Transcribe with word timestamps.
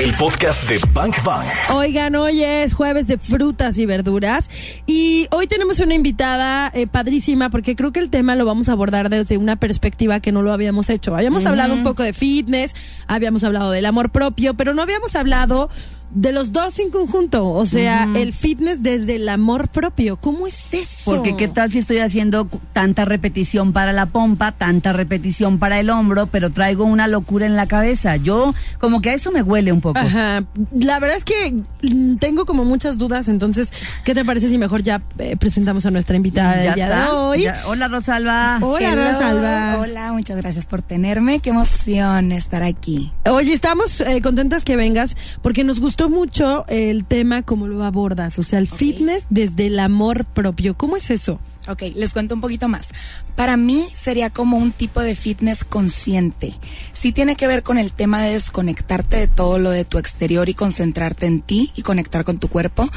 El 0.00 0.14
podcast 0.14 0.66
de 0.66 0.80
Bank 0.94 1.22
Bang. 1.22 1.44
Oigan, 1.74 2.14
hoy 2.16 2.42
es 2.42 2.72
jueves 2.72 3.06
de 3.06 3.18
frutas 3.18 3.76
y 3.76 3.84
verduras 3.84 4.48
y 4.86 5.28
hoy 5.30 5.46
tenemos 5.46 5.78
una 5.78 5.92
invitada 5.92 6.72
eh, 6.74 6.86
padrísima 6.86 7.50
porque 7.50 7.76
creo 7.76 7.92
que 7.92 8.00
el 8.00 8.08
tema 8.08 8.34
lo 8.34 8.46
vamos 8.46 8.70
a 8.70 8.72
abordar 8.72 9.10
desde 9.10 9.36
una 9.36 9.56
perspectiva 9.56 10.20
que 10.20 10.32
no 10.32 10.40
lo 10.40 10.54
habíamos 10.54 10.88
hecho. 10.88 11.14
Habíamos 11.14 11.44
hablado 11.44 11.74
un 11.74 11.82
poco 11.82 12.02
de 12.02 12.14
fitness, 12.14 12.74
habíamos 13.08 13.44
hablado 13.44 13.72
del 13.72 13.84
amor 13.84 14.08
propio, 14.08 14.54
pero 14.54 14.72
no 14.72 14.80
habíamos 14.80 15.14
hablado 15.16 15.68
de 16.10 16.32
los 16.32 16.52
dos 16.52 16.78
en 16.80 16.90
conjunto, 16.90 17.48
o 17.48 17.64
sea, 17.64 18.08
el 18.16 18.32
fitness 18.32 18.82
desde 18.82 19.16
el 19.16 19.28
amor 19.28 19.68
propio. 19.68 20.16
¿Cómo 20.16 20.46
es 20.46 20.72
eso? 20.72 21.02
Porque 21.04 21.36
qué 21.36 21.46
tal 21.48 21.70
si 21.70 21.78
estoy 21.78 21.98
haciendo 21.98 22.48
tanta 22.72 23.04
repetición 23.04 23.72
para 23.72 23.92
la 23.92 24.06
pompa, 24.06 24.52
tanta 24.52 24.92
repetición 24.92 25.58
para 25.58 25.78
el 25.78 25.88
hombro, 25.90 26.26
pero 26.26 26.50
traigo 26.50 26.84
una 26.84 27.06
locura 27.06 27.46
en 27.46 27.54
la 27.56 27.66
cabeza. 27.66 28.16
Yo 28.16 28.54
como 28.80 29.00
que 29.00 29.10
a 29.10 29.14
eso 29.14 29.30
me 29.30 29.42
huele 29.42 29.70
un 29.72 29.80
poco. 29.80 29.98
Ajá. 30.00 30.42
La 30.72 30.98
verdad 30.98 31.16
es 31.16 31.24
que 31.24 31.54
mm, 31.82 32.16
tengo 32.16 32.44
como 32.44 32.64
muchas 32.64 32.98
dudas, 32.98 33.28
entonces, 33.28 33.72
¿qué 34.04 34.14
te 34.14 34.24
parece 34.24 34.48
si 34.48 34.58
mejor 34.58 34.82
ya 34.82 35.02
eh, 35.18 35.36
presentamos 35.36 35.86
a 35.86 35.90
nuestra 35.90 36.16
invitada 36.16 36.56
del 36.56 36.74
día 36.74 36.84
está. 36.86 37.04
de 37.04 37.10
hoy? 37.12 37.42
Ya- 37.42 37.62
Hola 37.66 37.86
Rosalba. 37.88 38.58
Hola, 38.60 38.92
Hello, 38.92 39.12
Rosalba. 39.12 39.78
Hola, 39.78 40.12
muchas 40.12 40.36
gracias 40.38 40.66
por 40.66 40.82
tenerme. 40.82 41.38
Qué 41.40 41.50
emoción 41.50 42.32
estar 42.32 42.62
aquí. 42.62 43.12
Oye, 43.26 43.52
estamos 43.52 44.00
eh, 44.00 44.20
contentas 44.22 44.64
que 44.64 44.74
vengas 44.76 45.16
porque 45.42 45.62
nos 45.62 45.78
gustó 45.78 45.99
mucho 46.08 46.64
el 46.68 47.04
tema 47.04 47.42
como 47.42 47.66
lo 47.66 47.84
abordas, 47.84 48.38
o 48.38 48.42
sea, 48.42 48.58
el 48.58 48.68
fitness 48.68 49.26
desde 49.30 49.66
el 49.66 49.78
amor 49.78 50.24
propio. 50.24 50.76
¿Cómo 50.76 50.96
es 50.96 51.10
eso? 51.10 51.40
Ok, 51.68 51.82
les 51.94 52.12
cuento 52.12 52.34
un 52.34 52.40
poquito 52.40 52.68
más. 52.68 52.88
Para 53.36 53.56
mí 53.56 53.86
sería 53.94 54.30
como 54.30 54.56
un 54.56 54.72
tipo 54.72 55.00
de 55.02 55.14
fitness 55.14 55.64
consciente. 55.64 56.54
Sí 56.92 57.12
tiene 57.12 57.36
que 57.36 57.46
ver 57.46 57.62
con 57.62 57.78
el 57.78 57.92
tema 57.92 58.22
de 58.22 58.32
desconectarte 58.32 59.18
de 59.18 59.28
todo 59.28 59.58
lo 59.58 59.70
de 59.70 59.84
tu 59.84 59.98
exterior 59.98 60.48
y 60.48 60.54
concentrarte 60.54 61.26
en 61.26 61.42
ti 61.42 61.70
y 61.76 61.82
conectar 61.82 62.24
con 62.24 62.38
tu 62.38 62.48
cuerpo, 62.48 62.88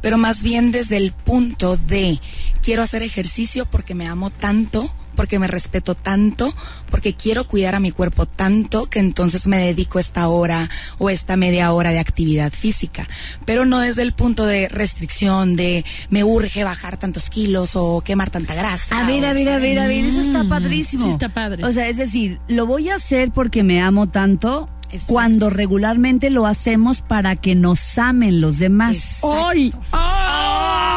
pero 0.00 0.18
más 0.18 0.42
bien 0.42 0.70
desde 0.70 0.96
el 0.96 1.12
punto 1.12 1.76
de 1.76 2.20
quiero 2.62 2.82
hacer 2.82 3.02
ejercicio 3.02 3.66
porque 3.66 3.94
me 3.94 4.06
amo 4.06 4.30
tanto 4.30 4.90
porque 5.14 5.38
me 5.38 5.46
respeto 5.46 5.94
tanto, 5.94 6.54
porque 6.90 7.14
quiero 7.14 7.46
cuidar 7.46 7.74
a 7.74 7.80
mi 7.80 7.90
cuerpo 7.90 8.26
tanto 8.26 8.86
que 8.86 8.98
entonces 8.98 9.46
me 9.46 9.58
dedico 9.58 9.98
esta 9.98 10.28
hora 10.28 10.68
o 10.98 11.10
esta 11.10 11.36
media 11.36 11.72
hora 11.72 11.90
de 11.90 11.98
actividad 11.98 12.52
física, 12.52 13.08
pero 13.44 13.64
no 13.64 13.80
desde 13.80 14.02
el 14.02 14.12
punto 14.12 14.46
de 14.46 14.68
restricción, 14.68 15.56
de 15.56 15.84
me 16.08 16.24
urge 16.24 16.64
bajar 16.64 16.96
tantos 16.96 17.30
kilos 17.30 17.72
o 17.74 18.02
quemar 18.02 18.30
tanta 18.30 18.54
grasa. 18.54 19.00
A 19.00 19.06
ver, 19.06 19.24
a 19.24 19.32
ver, 19.32 19.48
a 19.48 19.58
ver, 19.58 19.78
a 19.78 19.86
ver, 19.86 20.04
eso 20.04 20.20
está 20.20 20.48
padrísimo. 20.48 21.04
sí 21.04 21.10
está 21.10 21.28
padre. 21.28 21.64
O 21.64 21.72
sea, 21.72 21.88
es 21.88 21.96
decir, 21.96 22.40
lo 22.48 22.66
voy 22.66 22.88
a 22.90 22.96
hacer 22.96 23.30
porque 23.30 23.62
me 23.62 23.80
amo 23.80 24.08
tanto 24.08 24.68
Exacto. 24.92 25.12
cuando 25.12 25.50
regularmente 25.50 26.30
lo 26.30 26.46
hacemos 26.46 27.02
para 27.02 27.36
que 27.36 27.54
nos 27.54 27.98
amen 27.98 28.40
los 28.40 28.58
demás. 28.58 28.96
Exacto. 28.96 29.48
¡Ay! 29.48 29.74
¡Ay! 29.92 30.89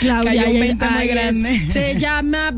Claudia, 0.00 0.30
Cayó 0.30 0.46
un 0.48 0.52
ya- 0.54 0.60
20 0.60 0.90
muy 0.90 1.06
grande. 1.08 1.66
Se 1.70 1.94
llama 1.98 2.50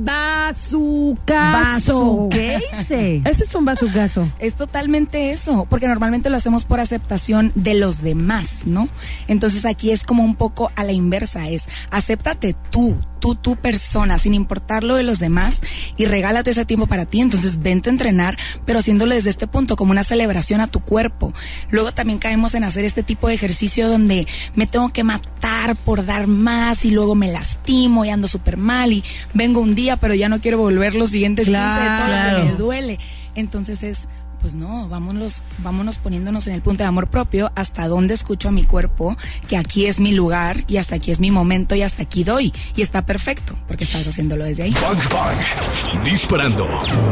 bazucazo. 1.00 2.28
¿qué 2.30 2.60
hice? 2.80 3.22
Ese 3.24 3.44
es 3.44 3.54
un 3.54 3.64
bazucazo. 3.64 4.28
Es 4.38 4.54
totalmente 4.54 5.30
eso, 5.30 5.66
porque 5.68 5.88
normalmente 5.88 6.30
lo 6.30 6.36
hacemos 6.36 6.64
por 6.64 6.80
aceptación 6.80 7.52
de 7.54 7.74
los 7.74 8.02
demás, 8.02 8.58
¿no? 8.64 8.88
Entonces 9.28 9.64
aquí 9.64 9.90
es 9.90 10.04
como 10.04 10.24
un 10.24 10.34
poco 10.34 10.70
a 10.76 10.84
la 10.84 10.92
inversa, 10.92 11.48
es 11.48 11.68
acéptate 11.90 12.54
tú, 12.70 12.96
tú, 13.20 13.36
tu 13.36 13.56
persona, 13.56 14.18
sin 14.18 14.34
importar 14.34 14.82
lo 14.82 14.96
de 14.96 15.02
los 15.04 15.18
demás 15.18 15.58
y 15.96 16.06
regálate 16.06 16.50
ese 16.50 16.64
tiempo 16.64 16.86
para 16.86 17.04
ti. 17.04 17.20
Entonces 17.20 17.60
vente 17.62 17.88
a 17.88 17.92
entrenar, 17.92 18.36
pero 18.66 18.80
haciéndolo 18.80 19.14
desde 19.14 19.30
este 19.30 19.46
punto, 19.46 19.76
como 19.76 19.92
una 19.92 20.02
celebración 20.04 20.60
a 20.60 20.66
tu 20.66 20.80
cuerpo. 20.80 21.32
Luego 21.70 21.92
también 21.92 22.18
caemos 22.18 22.54
en 22.54 22.64
hacer 22.64 22.84
este 22.84 23.02
tipo 23.02 23.28
de 23.28 23.34
ejercicio 23.34 23.88
donde 23.88 24.26
me 24.54 24.66
tengo 24.66 24.88
que 24.88 25.04
matar 25.04 25.76
por 25.76 26.04
dar 26.04 26.26
más 26.26 26.84
y 26.84 26.90
luego 26.90 27.14
me 27.14 27.28
lastimo 27.30 28.04
y 28.04 28.08
ando 28.10 28.26
súper 28.26 28.56
mal 28.56 28.92
y 28.92 29.04
vengo 29.34 29.60
un 29.60 29.74
día, 29.74 29.96
pero 29.96 30.14
ya 30.14 30.28
no 30.28 30.40
quiero 30.40 30.58
volver 30.58 30.94
los 30.94 31.10
siguientes 31.10 31.46
15 31.46 31.60
de 31.60 31.66
todo 31.66 31.78
lo 31.78 32.14
que 32.14 32.20
Claro. 32.30 32.44
me 32.44 32.52
duele. 32.52 32.98
Entonces 33.34 33.82
es, 33.82 34.00
pues 34.40 34.54
no, 34.54 34.88
vámonos, 34.88 35.42
vámonos 35.58 35.98
poniéndonos 35.98 36.46
en 36.46 36.54
el 36.54 36.62
punto 36.62 36.82
de 36.82 36.88
amor 36.88 37.08
propio, 37.08 37.52
hasta 37.54 37.86
dónde 37.88 38.14
escucho 38.14 38.48
a 38.48 38.52
mi 38.52 38.64
cuerpo, 38.64 39.16
que 39.48 39.56
aquí 39.56 39.86
es 39.86 40.00
mi 40.00 40.12
lugar 40.12 40.64
y 40.66 40.78
hasta 40.78 40.96
aquí 40.96 41.10
es 41.10 41.20
mi 41.20 41.30
momento 41.30 41.74
y 41.74 41.82
hasta 41.82 42.02
aquí 42.02 42.24
doy. 42.24 42.52
Y 42.76 42.82
está 42.82 43.06
perfecto, 43.06 43.56
porque 43.68 43.84
estás 43.84 44.06
haciéndolo 44.06 44.44
desde 44.44 44.64
ahí. 44.64 44.74
Bang 44.74 44.98
Bang. 45.10 46.04
Disparando. 46.04 46.66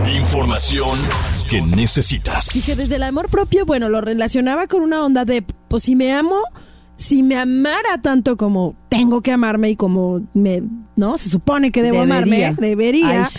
Información 0.06 0.98
que 1.48 1.60
necesitas. 1.62 2.50
Dije, 2.52 2.76
desde 2.76 2.96
el 2.96 3.02
amor 3.02 3.28
propio, 3.28 3.66
bueno, 3.66 3.88
lo 3.88 4.00
relacionaba 4.00 4.66
con 4.66 4.82
una 4.82 5.04
onda 5.04 5.24
de, 5.24 5.42
pues 5.42 5.84
si 5.84 5.96
me 5.96 6.12
amo, 6.12 6.42
si 6.98 7.22
me 7.22 7.36
amara 7.36 8.02
tanto 8.02 8.36
como 8.36 8.74
tengo 8.88 9.22
que 9.22 9.30
amarme 9.30 9.70
y 9.70 9.76
como 9.76 10.20
me, 10.34 10.62
¿no? 10.96 11.16
Se 11.16 11.30
supone 11.30 11.70
que 11.70 11.80
debo 11.80 12.04
Debería. 12.04 12.48
amarme, 12.48 12.54
debería, 12.60 13.30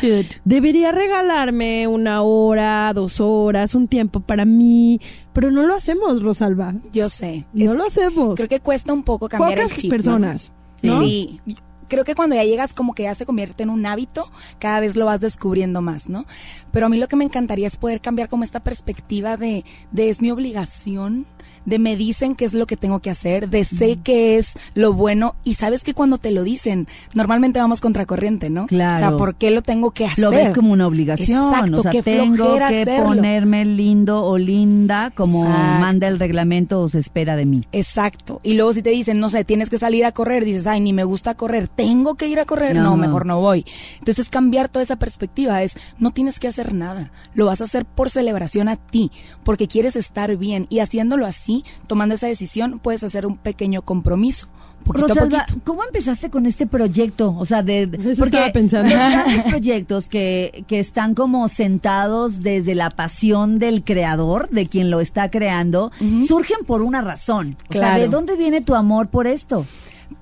debería 0.46 0.92
regalarme 0.94 1.86
una 1.88 2.22
hora, 2.22 2.92
dos 2.94 3.20
horas, 3.20 3.76
un 3.76 3.88
tiempo 3.90 4.22
para 4.22 4.46
mí, 4.46 5.02
pero 5.34 5.52
no 5.52 5.64
lo 5.68 5.76
hacemos, 5.76 6.24
Rosalba. 6.24 6.74
Yo 6.94 7.10
sé. 7.10 7.46
No 7.54 7.72
Es- 7.74 7.78
lo 7.78 7.86
hacemos. 7.86 8.36
Creo 8.36 8.48
que 8.48 8.62
cuesta 8.62 8.94
un 8.94 9.04
poco 9.04 9.28
cambiar 9.28 9.56
Pocas 9.56 9.72
el 9.72 9.78
chip. 9.78 9.92
¿no? 9.92 9.98
personas, 9.98 10.52
¿no? 10.82 11.02
Sí. 11.02 11.42
Creo 11.90 12.06
que 12.06 12.14
cuando 12.14 12.36
ya 12.36 12.44
llegas 12.44 12.72
como 12.72 12.94
que 12.94 13.04
ya 13.04 13.16
se 13.16 13.26
convierte 13.26 13.64
en 13.64 13.72
un 13.72 13.84
hábito, 13.86 14.32
cada 14.60 14.80
vez 14.80 14.96
lo 14.96 15.08
vas 15.08 15.20
descubriendo 15.22 15.82
más, 15.82 16.08
¿no? 16.08 16.26
Pero 16.72 16.86
a 16.86 16.90
mí 16.90 16.98
lo 16.98 17.08
que 17.08 17.16
me 17.16 17.26
encantaría 17.26 17.66
es 17.66 17.78
poder 17.78 18.00
cambiar 18.00 18.30
como 18.30 18.44
esta 18.44 18.60
perspectiva 18.60 19.38
de, 19.38 19.66
de 19.92 20.10
es 20.10 20.22
mi 20.22 20.30
obligación, 20.30 21.26
de 21.66 21.80
me 21.80 21.96
dicen 21.96 22.36
qué 22.36 22.46
es 22.46 22.54
lo 22.54 22.66
que 22.68 22.78
tengo 22.78 23.00
que 23.00 23.10
hacer, 23.10 23.50
de 23.50 23.64
sé 23.64 24.00
qué 24.04 24.38
es 24.38 24.54
lo 24.74 24.94
bueno 24.94 25.36
y 25.44 25.56
sabes 25.56 25.84
que 25.84 25.94
cuando 25.94 26.18
te 26.18 26.32
lo 26.32 26.44
dicen, 26.44 26.88
normalmente 27.14 27.60
vamos 27.60 27.82
contracorriente, 27.82 28.50
¿no? 28.50 28.68
Claro. 28.68 29.06
O 29.06 29.10
sea, 29.10 29.18
¿por 29.18 29.36
qué 29.36 29.52
lo 29.52 29.62
tengo 29.62 29.92
que 29.92 30.06
hacer? 30.06 30.20
Lo 30.24 30.32
ves 30.32 30.52
como 30.54 30.74
una 30.74 30.88
obligación, 30.88 31.54
Exacto, 31.54 31.80
o 31.80 31.82
sea, 31.82 31.92
qué 31.92 32.04
tengo 32.04 32.56
que 32.58 32.64
hacerlo. 32.64 33.06
ponerme 33.06 33.66
lindo 33.66 34.24
o 34.24 34.38
linda 34.38 35.12
como 35.16 35.46
Exacto. 35.46 35.80
manda 35.80 36.08
el 36.08 36.20
reglamento 36.20 36.82
o 36.82 36.90
se 36.90 37.00
espera 37.00 37.36
de 37.36 37.46
mí. 37.46 37.64
Exacto. 37.72 38.40
Y 38.44 38.54
luego 38.54 38.74
si 38.74 38.82
te 38.82 38.90
dicen, 38.92 39.20
no 39.20 39.30
sé, 39.30 39.44
tienes 39.44 39.70
que 39.70 39.78
salir 39.78 40.06
a 40.06 40.12
correr, 40.12 40.46
dices, 40.46 40.68
ay, 40.68 40.80
ni 40.80 40.94
me 40.94 41.04
gusta 41.04 41.36
correr, 41.36 41.68
tengo 41.68 42.16
que 42.16 42.28
ir 42.28 42.40
a 42.40 42.46
correr, 42.46 42.76
No. 42.76 42.84
no, 42.84 42.98
mejor 42.98 43.26
no 43.26 43.40
voy. 43.40 43.66
Entonces 44.00 44.30
cambiar 44.30 44.70
toda 44.70 44.84
esa 44.84 44.98
perspectiva 44.98 45.64
es, 45.64 45.74
no 45.98 46.12
tienes 46.12 46.40
que 46.40 46.48
hacer 46.48 46.74
nada, 46.74 47.12
lo 47.34 47.46
vas 47.48 47.62
a 47.62 47.66
hacer 47.66 47.86
por 47.86 48.10
celebración 48.10 48.68
a 48.70 48.76
ti, 48.76 49.12
porque 49.44 49.68
quieres 49.68 49.96
estar 49.96 50.36
bien 50.38 50.68
y 50.70 50.80
haciéndolo 50.80 51.26
así, 51.26 51.49
tomando 51.88 52.16
esa 52.16 52.28
decisión, 52.28 52.80
puedes 52.80 53.04
hacer 53.04 53.26
un 53.26 53.38
pequeño 53.38 53.82
compromiso. 53.82 54.48
Poquito 54.86 55.08
Rosalba, 55.10 55.40
a 55.40 55.46
poquito. 55.46 55.62
¿cómo 55.66 55.84
empezaste 55.84 56.30
con 56.30 56.46
este 56.46 56.66
proyecto? 56.66 57.36
O 57.38 57.46
sea, 57.46 57.62
de, 57.64 57.86
de- 57.86 58.12
Eso 58.14 58.24
estaba 58.24 58.50
pensando. 58.54 58.90
grandes 58.90 59.44
proyectos 59.44 60.08
que, 60.08 60.64
que 60.68 60.80
están 60.80 61.16
como 61.16 61.50
sentados 61.50 62.42
desde 62.44 62.76
la 62.76 62.90
pasión 62.90 63.60
del 63.60 63.84
creador, 63.84 64.50
de 64.52 64.68
quien 64.68 64.90
lo 64.90 65.02
está 65.02 65.30
creando, 65.30 65.92
surgen 66.26 66.60
por 66.66 66.82
una 66.82 67.02
razón. 67.02 67.58
O 67.70 67.74
sea, 67.74 67.82
Claro. 67.82 68.02
¿de 68.04 68.08
dónde 68.08 68.36
viene 68.38 68.62
tu 68.62 68.74
amor 68.74 69.10
por 69.10 69.28
esto? 69.28 69.66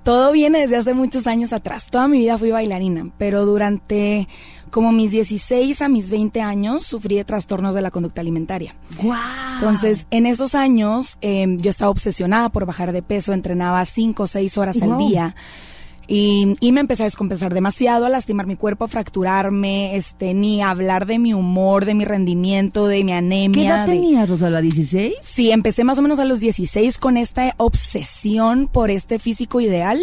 Todo 0.03 0.31
viene 0.31 0.59
desde 0.61 0.77
hace 0.77 0.93
muchos 0.93 1.27
años 1.27 1.53
atrás. 1.53 1.87
Toda 1.89 2.07
mi 2.07 2.17
vida 2.19 2.37
fui 2.37 2.51
bailarina, 2.51 3.09
pero 3.17 3.45
durante 3.45 4.27
como 4.69 4.91
mis 4.91 5.11
16 5.11 5.81
a 5.81 5.87
mis 5.89 6.09
20 6.09 6.41
años 6.41 6.83
sufrí 6.85 7.15
de 7.15 7.23
trastornos 7.25 7.73
de 7.73 7.81
la 7.81 7.91
conducta 7.91 8.21
alimentaria. 8.21 8.75
¡Guau! 9.01 9.19
Entonces, 9.55 10.05
en 10.11 10.25
esos 10.25 10.55
años, 10.55 11.17
eh, 11.21 11.45
yo 11.59 11.69
estaba 11.69 11.89
obsesionada 11.89 12.49
por 12.49 12.65
bajar 12.65 12.91
de 12.91 13.01
peso, 13.01 13.31
entrenaba 13.33 13.83
cinco 13.85 14.23
o 14.23 14.27
seis 14.27 14.57
horas 14.57 14.81
al 14.81 14.89
Wow. 14.89 15.07
día. 15.07 15.35
Y, 16.09 16.53
y 16.62 16.72
me 16.72 16.79
empecé 16.79 17.03
a 17.03 17.06
descompensar 17.06 17.53
demasiado, 17.53 18.06
a 18.06 18.09
lastimar 18.09 18.47
mi 18.47 18.56
cuerpo, 18.56 18.85
a 18.85 18.88
fracturarme, 18.88 19.95
este, 19.97 20.34
ni 20.34 20.62
hablar 20.62 21.06
de 21.06 21.19
mi 21.19 21.34
humor, 21.34 21.84
de 21.84 21.94
mi 21.95 22.06
rendimiento, 22.06 22.88
de 22.88 23.03
mi 23.03 23.12
anemia. 23.12 23.51
¿Qué 23.62 23.68
edad 23.68 23.85
de- 23.88 23.94
tenías, 23.94 24.29
Rosalba? 24.29 24.62
¿16? 24.62 25.13
Sí, 25.22 25.51
empecé 25.51 25.84
más 25.84 25.97
o 25.97 26.01
menos 26.01 26.19
a 26.19 26.25
los 26.25 26.40
16 26.40 26.97
con 26.97 27.17
esta 27.17 27.53
obsesión 27.58 28.67
por 28.72 28.90
este 28.90 29.20
físico 29.20 29.59
ideal 29.59 29.99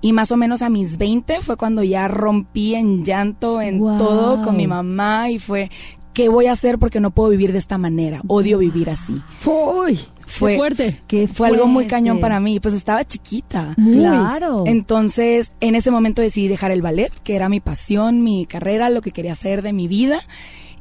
y 0.00 0.12
más 0.12 0.30
o 0.32 0.36
menos 0.36 0.62
a 0.62 0.68
mis 0.70 0.96
20 0.98 1.40
fue 1.40 1.56
cuando 1.56 1.82
ya 1.82 2.08
rompí 2.08 2.74
en 2.74 3.04
llanto 3.04 3.60
en 3.60 3.78
todo 3.98 4.42
con 4.42 4.56
mi 4.56 4.66
mamá 4.66 5.30
y 5.30 5.38
fue 5.38 5.70
¿qué 6.18 6.28
voy 6.28 6.46
a 6.46 6.52
hacer 6.52 6.78
porque 6.80 6.98
no 6.98 7.12
puedo 7.12 7.30
vivir 7.30 7.52
de 7.52 7.58
esta 7.60 7.78
manera? 7.78 8.20
Odio 8.26 8.58
vivir 8.58 8.90
así. 8.90 9.22
Uy, 9.46 10.00
Fue 10.26 10.50
qué 10.52 10.56
fuerte. 10.58 11.00
Qué 11.06 11.28
Fue 11.28 11.46
algo 11.46 11.66
muy 11.68 11.86
cañón 11.86 12.18
para 12.18 12.40
mí, 12.40 12.58
pues 12.58 12.74
estaba 12.74 13.04
chiquita. 13.06 13.74
Muy. 13.76 13.98
Claro. 13.98 14.64
Entonces, 14.66 15.52
en 15.60 15.76
ese 15.76 15.92
momento 15.92 16.20
decidí 16.20 16.48
dejar 16.48 16.72
el 16.72 16.82
ballet, 16.82 17.12
que 17.22 17.36
era 17.36 17.48
mi 17.48 17.60
pasión, 17.60 18.24
mi 18.24 18.46
carrera, 18.46 18.90
lo 18.90 19.00
que 19.00 19.12
quería 19.12 19.30
hacer 19.30 19.62
de 19.62 19.72
mi 19.72 19.86
vida. 19.86 20.18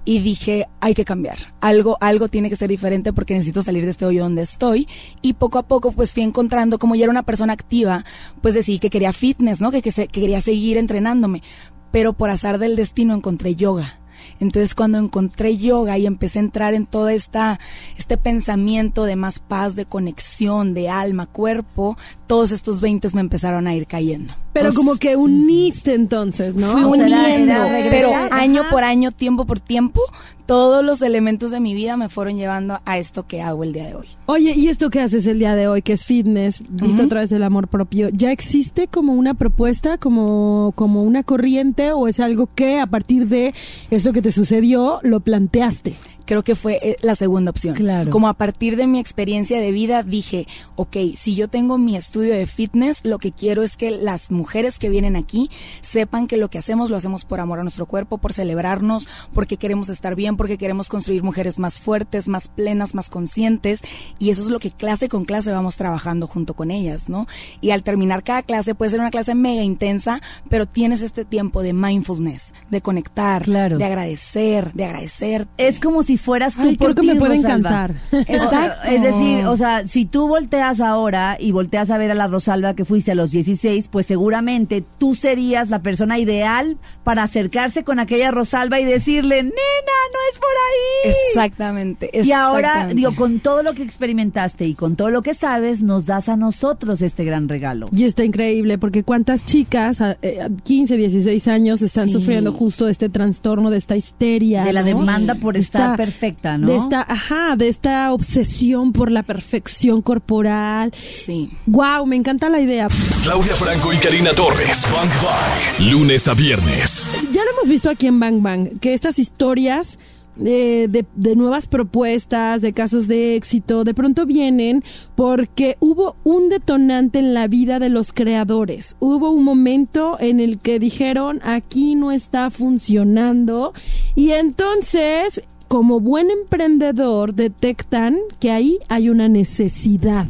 Y 0.05 0.21
dije, 0.21 0.65
hay 0.79 0.95
que 0.95 1.05
cambiar. 1.05 1.37
Algo, 1.61 1.97
algo 2.01 2.29
tiene 2.29 2.49
que 2.49 2.55
ser 2.55 2.69
diferente 2.69 3.13
porque 3.13 3.35
necesito 3.35 3.61
salir 3.61 3.83
de 3.85 3.91
este 3.91 4.05
hoyo 4.05 4.23
donde 4.23 4.41
estoy. 4.41 4.87
Y 5.21 5.33
poco 5.33 5.59
a 5.59 5.67
poco, 5.67 5.91
pues 5.91 6.13
fui 6.13 6.23
encontrando, 6.23 6.79
como 6.79 6.95
ya 6.95 7.03
era 7.03 7.11
una 7.11 7.21
persona 7.23 7.53
activa, 7.53 8.05
pues 8.41 8.55
decidí 8.55 8.79
que 8.79 8.89
quería 8.89 9.13
fitness, 9.13 9.61
¿no? 9.61 9.69
Que, 9.69 9.83
que, 9.83 9.91
se- 9.91 10.07
que 10.07 10.19
quería 10.21 10.41
seguir 10.41 10.77
entrenándome. 10.77 11.43
Pero 11.91 12.13
por 12.13 12.31
azar 12.31 12.57
del 12.57 12.75
destino 12.75 13.13
encontré 13.13 13.55
yoga. 13.55 13.99
Entonces 14.39 14.75
cuando 14.75 14.97
encontré 14.97 15.57
yoga 15.57 15.97
y 15.97 16.05
empecé 16.05 16.39
a 16.39 16.43
entrar 16.43 16.73
en 16.73 16.85
todo 16.85 17.09
esta, 17.09 17.59
este 17.97 18.17
pensamiento 18.17 19.05
de 19.05 19.15
más 19.15 19.39
paz, 19.39 19.75
de 19.75 19.85
conexión, 19.85 20.73
de 20.73 20.89
alma, 20.89 21.25
cuerpo, 21.25 21.97
todos 22.27 22.51
estos 22.51 22.81
20 22.81 23.07
me 23.13 23.21
empezaron 23.21 23.67
a 23.67 23.75
ir 23.75 23.87
cayendo. 23.87 24.33
Pero 24.53 24.73
como 24.73 24.95
que 24.95 25.15
uniste 25.15 25.93
entonces, 25.93 26.55
¿no? 26.55 26.71
Fui 26.87 26.99
era- 26.99 27.07
uniendo, 27.07 27.53
era 27.53 27.89
pero 27.91 28.09
año 28.31 28.63
por 28.71 28.83
año, 28.83 29.11
tiempo 29.11 29.45
por 29.45 29.59
tiempo, 29.59 30.01
todos 30.47 30.83
los 30.83 31.01
elementos 31.01 31.51
de 31.51 31.59
mi 31.59 31.75
vida 31.75 31.97
me 31.97 32.09
fueron 32.09 32.37
llevando 32.37 32.79
a 32.85 32.97
esto 32.97 33.27
que 33.27 33.41
hago 33.41 33.63
el 33.63 33.73
día 33.73 33.85
de 33.85 33.95
hoy. 33.95 34.07
Oye, 34.25 34.53
¿y 34.55 34.69
esto 34.69 34.89
que 34.89 35.01
haces 35.01 35.27
el 35.27 35.39
día 35.39 35.55
de 35.55 35.67
hoy, 35.67 35.81
que 35.81 35.93
es 35.93 36.05
fitness, 36.05 36.63
visto 36.69 37.03
a 37.03 37.07
través 37.07 37.29
del 37.29 37.43
amor 37.43 37.67
propio, 37.67 38.09
ya 38.09 38.31
existe 38.31 38.87
como 38.87 39.13
una 39.13 39.33
propuesta, 39.35 39.97
como, 39.97 40.71
como 40.75 41.03
una 41.03 41.23
corriente, 41.23 41.91
o 41.91 42.07
es 42.07 42.19
algo 42.19 42.47
que 42.47 42.79
a 42.79 42.87
partir 42.87 43.27
de 43.27 43.53
esto 43.91 44.13
que 44.13 44.21
te 44.21 44.31
sucedió, 44.31 44.99
lo 45.03 45.19
planteaste? 45.19 45.95
Creo 46.27 46.43
que 46.43 46.53
fue 46.55 46.79
eh, 46.83 46.97
la 47.01 47.15
segunda 47.15 47.49
opción. 47.49 47.73
Claro. 47.73 48.11
Como 48.11 48.27
a 48.27 48.33
partir 48.33 48.75
de 48.75 48.85
mi 48.85 48.99
experiencia 48.99 49.59
de 49.59 49.71
vida 49.71 50.03
dije, 50.03 50.45
ok, 50.75 50.97
si 51.17 51.33
yo 51.33 51.47
tengo 51.47 51.79
mi 51.79 51.95
estudio 51.95 52.33
de 52.35 52.45
fitness, 52.45 53.03
lo 53.03 53.17
que 53.17 53.31
quiero 53.31 53.63
es 53.63 53.75
que 53.77 53.89
las 53.89 54.29
mujeres 54.29 54.77
que 54.77 54.89
vienen 54.89 55.15
aquí 55.15 55.49
sepan 55.81 56.27
que 56.27 56.37
lo 56.37 56.49
que 56.49 56.59
hacemos 56.59 56.89
lo 56.91 56.97
hacemos 56.97 57.25
por 57.25 57.39
amor 57.39 57.59
a 57.59 57.63
nuestro 57.63 57.85
cuerpo, 57.87 58.19
por 58.19 58.33
celebrarnos, 58.33 59.07
porque 59.33 59.57
queremos 59.57 59.89
estar 59.89 60.13
bien, 60.15 60.37
porque 60.37 60.57
queremos 60.57 60.89
construir 60.89 61.23
mujeres 61.23 61.57
más 61.57 61.79
fuertes, 61.79 62.27
más 62.27 62.49
plenas, 62.49 62.93
más 62.93 63.09
conscientes. 63.09 63.81
Y 64.19 64.29
eso 64.29 64.41
es 64.41 64.49
lo 64.49 64.59
que 64.59 64.69
clase 64.69 65.09
con 65.09 65.25
clase 65.25 65.51
vamos 65.51 65.77
trabajando 65.77 66.27
junto 66.27 66.53
con 66.53 66.69
ellas, 66.69 67.07
¿no? 67.09 67.25
Y 67.61 67.71
al 67.71 67.83
terminar 67.83 68.23
cada 68.23 68.43
clase, 68.43 68.75
puede 68.75 68.91
ser 68.91 68.99
una 68.99 69.11
clase 69.11 69.33
mega 69.33 69.63
intensa, 69.63 70.21
pero 70.49 70.65
tienes 70.65 71.01
este 71.01 71.23
tiempo 71.23 71.61
de 71.63 71.71
mindfulness, 71.73 72.53
de 72.69 72.81
conectar, 72.81 73.43
Claro. 73.43 73.77
de 73.77 73.85
agradecer, 73.85 74.73
de 74.73 74.85
agradecer. 74.85 75.47
Es 75.57 75.79
como 75.79 76.03
si 76.03 76.16
fueras 76.17 76.55
tú 76.55 76.61
Ay, 76.67 76.75
por 76.77 76.93
creo 76.93 76.95
que 77.05 77.13
me 77.13 77.19
puede 77.19 77.35
Rosalba. 77.37 77.55
encantar. 77.57 77.95
Exacto. 78.27 78.89
Es 78.89 79.01
decir, 79.01 79.45
o 79.45 79.55
sea, 79.57 79.87
si 79.87 80.05
tú 80.05 80.27
volteas 80.27 80.81
ahora 80.81 81.37
y 81.39 81.51
volteas 81.51 81.89
a 81.91 81.97
ver 81.97 82.11
a 82.11 82.15
la 82.15 82.27
Rosalba 82.27 82.75
que 82.75 82.85
fuiste 82.85 83.11
a 83.11 83.15
los 83.15 83.31
16, 83.31 83.87
pues 83.89 84.05
seguramente 84.05 84.83
tú 84.97 85.15
serías 85.15 85.69
la 85.69 85.81
persona 85.81 86.19
ideal 86.19 86.77
para 87.03 87.23
acercarse 87.23 87.83
con 87.83 87.99
aquella 87.99 88.31
Rosalba 88.31 88.79
y 88.79 88.85
decirle, 88.85 89.43
nena, 89.43 89.51
no 89.53 90.19
es 90.31 90.37
por 90.39 90.49
ahí. 90.49 91.13
Exactamente. 91.29 92.09
Y 92.13 92.31
ahora, 92.31 92.87
digo, 92.93 93.15
con 93.15 93.39
todo 93.39 93.63
lo 93.63 93.73
que 93.73 93.83
experimentaste 93.83 94.65
y 94.65 94.73
con 94.75 94.95
todo 94.95 95.09
lo 95.09 95.21
que 95.21 95.33
sabes, 95.33 95.81
nos 95.81 96.05
das 96.05 96.29
a 96.29 96.35
nosotros 96.35 97.01
este 97.01 97.23
gran 97.25 97.47
regalo. 97.49 97.87
Y 97.91 98.03
está 98.03 98.23
increíble 98.23 98.77
porque 98.77 99.03
cuántas 99.03 99.43
chicas 99.45 100.01
a, 100.01 100.17
eh, 100.21 100.39
a 100.41 100.49
15, 100.63 100.97
16 100.97 101.47
años 101.47 101.81
están 101.81 102.07
Sí. 102.07 102.13
sufriendo 102.13 102.51
justo 102.51 102.85
de 102.85 102.91
este 102.91 103.09
trastorno, 103.09 103.69
de 103.69 103.77
esta 103.77 103.95
histeria. 103.95 104.63
De 104.63 104.73
la 104.73 104.81
¿no? 104.81 104.87
demanda 104.87 105.35
por 105.35 105.57
estar 105.57 105.97
perfecta, 106.07 106.57
¿no? 106.57 106.67
De 106.67 106.77
esta, 106.77 107.01
ajá, 107.01 107.57
de 107.57 107.67
esta 107.67 108.13
obsesión 108.13 108.93
por 108.93 109.11
la 109.11 109.23
perfección 109.23 110.01
corporal. 110.01 110.93
Sí. 110.93 111.49
Wow, 111.65 112.05
me 112.05 112.15
encanta 112.15 112.49
la 112.49 112.61
idea. 112.61 112.87
Claudia 113.23 113.55
Franco 113.55 113.91
y 113.91 113.97
Karina 113.97 114.31
Torres. 114.31 114.87
Bang 114.93 115.09
Bang. 115.21 115.91
Lunes 115.91 116.29
a 116.29 116.33
viernes. 116.33 117.03
Ya 117.33 117.43
lo 117.43 117.51
hemos 117.51 117.67
visto 117.67 117.89
aquí 117.89 118.07
en 118.07 118.21
Bang 118.21 118.41
Bang, 118.41 118.79
que 118.79 118.93
estas 118.93 119.19
historias 119.19 119.99
eh, 120.39 120.87
de, 120.89 121.05
de 121.15 121.35
nuevas 121.35 121.67
propuestas, 121.67 122.61
de 122.61 122.71
casos 122.71 123.09
de 123.09 123.35
éxito, 123.35 123.83
de 123.83 123.93
pronto 123.93 124.25
vienen 124.25 124.83
porque 125.15 125.75
hubo 125.81 126.15
un 126.23 126.47
detonante 126.47 127.19
en 127.19 127.33
la 127.33 127.47
vida 127.47 127.79
de 127.79 127.89
los 127.89 128.13
creadores. 128.13 128.95
Hubo 128.99 129.31
un 129.31 129.43
momento 129.43 130.15
en 130.21 130.39
el 130.39 130.59
que 130.59 130.79
dijeron, 130.79 131.41
aquí 131.43 131.95
no 131.95 132.13
está 132.13 132.49
funcionando. 132.49 133.73
Y 134.15 134.31
entonces, 134.31 135.43
como 135.67 135.99
buen 135.99 136.31
emprendedor, 136.31 137.33
detectan 137.33 138.17
que 138.39 138.51
ahí 138.51 138.79
hay 138.87 139.09
una 139.09 139.27
necesidad. 139.27 140.27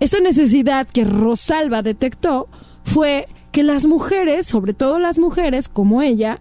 Esa 0.00 0.20
necesidad 0.20 0.86
que 0.86 1.04
Rosalba 1.04 1.82
detectó 1.82 2.48
fue 2.82 3.26
que 3.52 3.62
las 3.62 3.86
mujeres, 3.86 4.46
sobre 4.46 4.72
todo 4.72 4.98
las 4.98 5.18
mujeres 5.18 5.68
como 5.68 6.02
ella, 6.02 6.40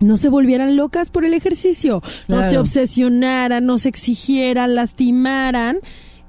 no 0.00 0.16
se 0.16 0.28
volvieran 0.28 0.76
locas 0.76 1.10
por 1.10 1.24
el 1.24 1.34
ejercicio, 1.34 2.02
no 2.28 2.48
se 2.48 2.58
obsesionaran, 2.58 3.66
no 3.66 3.78
se 3.78 3.88
exigieran, 3.88 4.74
lastimaran 4.74 5.78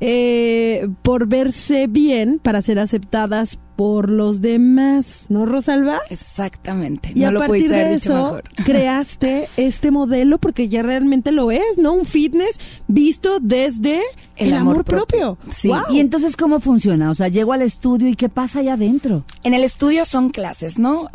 eh, 0.01 0.87
por 1.01 1.27
verse 1.27 1.87
bien 1.87 2.39
para 2.39 2.61
ser 2.61 2.79
aceptadas 2.79 3.59
por 3.79 4.09
los 4.09 4.41
demás, 4.41 5.27
¿no, 5.29 5.45
Rosalba? 5.45 6.01
Exactamente. 6.09 7.13
Y 7.15 7.21
no 7.21 7.29
a 7.29 7.31
lo 7.31 7.39
partir 7.39 7.69
de 7.69 7.75
haber 7.79 7.93
dicho 7.93 8.11
eso 8.11 8.23
mejor. 8.25 8.43
creaste 8.65 9.47
este 9.55 9.89
modelo 9.89 10.37
porque 10.37 10.67
ya 10.67 10.81
realmente 10.81 11.31
lo 11.31 11.49
es, 11.49 11.77
¿no? 11.77 11.93
Un 11.93 12.05
fitness 12.05 12.81
visto 12.89 13.39
desde 13.39 14.01
el, 14.35 14.51
amor, 14.51 14.83
propio. 14.83 15.37
Sí. 15.53 15.69
Wow. 15.69 15.83
Y 15.91 16.01
entonces, 16.01 16.35
¿cómo 16.35 16.59
funciona? 16.59 17.09
O 17.09 17.15
sea, 17.15 17.29
llego 17.29 17.53
al 17.53 17.61
estudio 17.61 18.09
y 18.09 18.17
¿qué 18.17 18.27
pasa 18.27 18.59
allá 18.59 18.73
adentro? 18.73 19.23
En 19.43 19.53
el 19.53 19.63
estudio 19.63 20.03
son 20.03 20.31
clases, 20.31 20.77
¿no? 20.77 21.09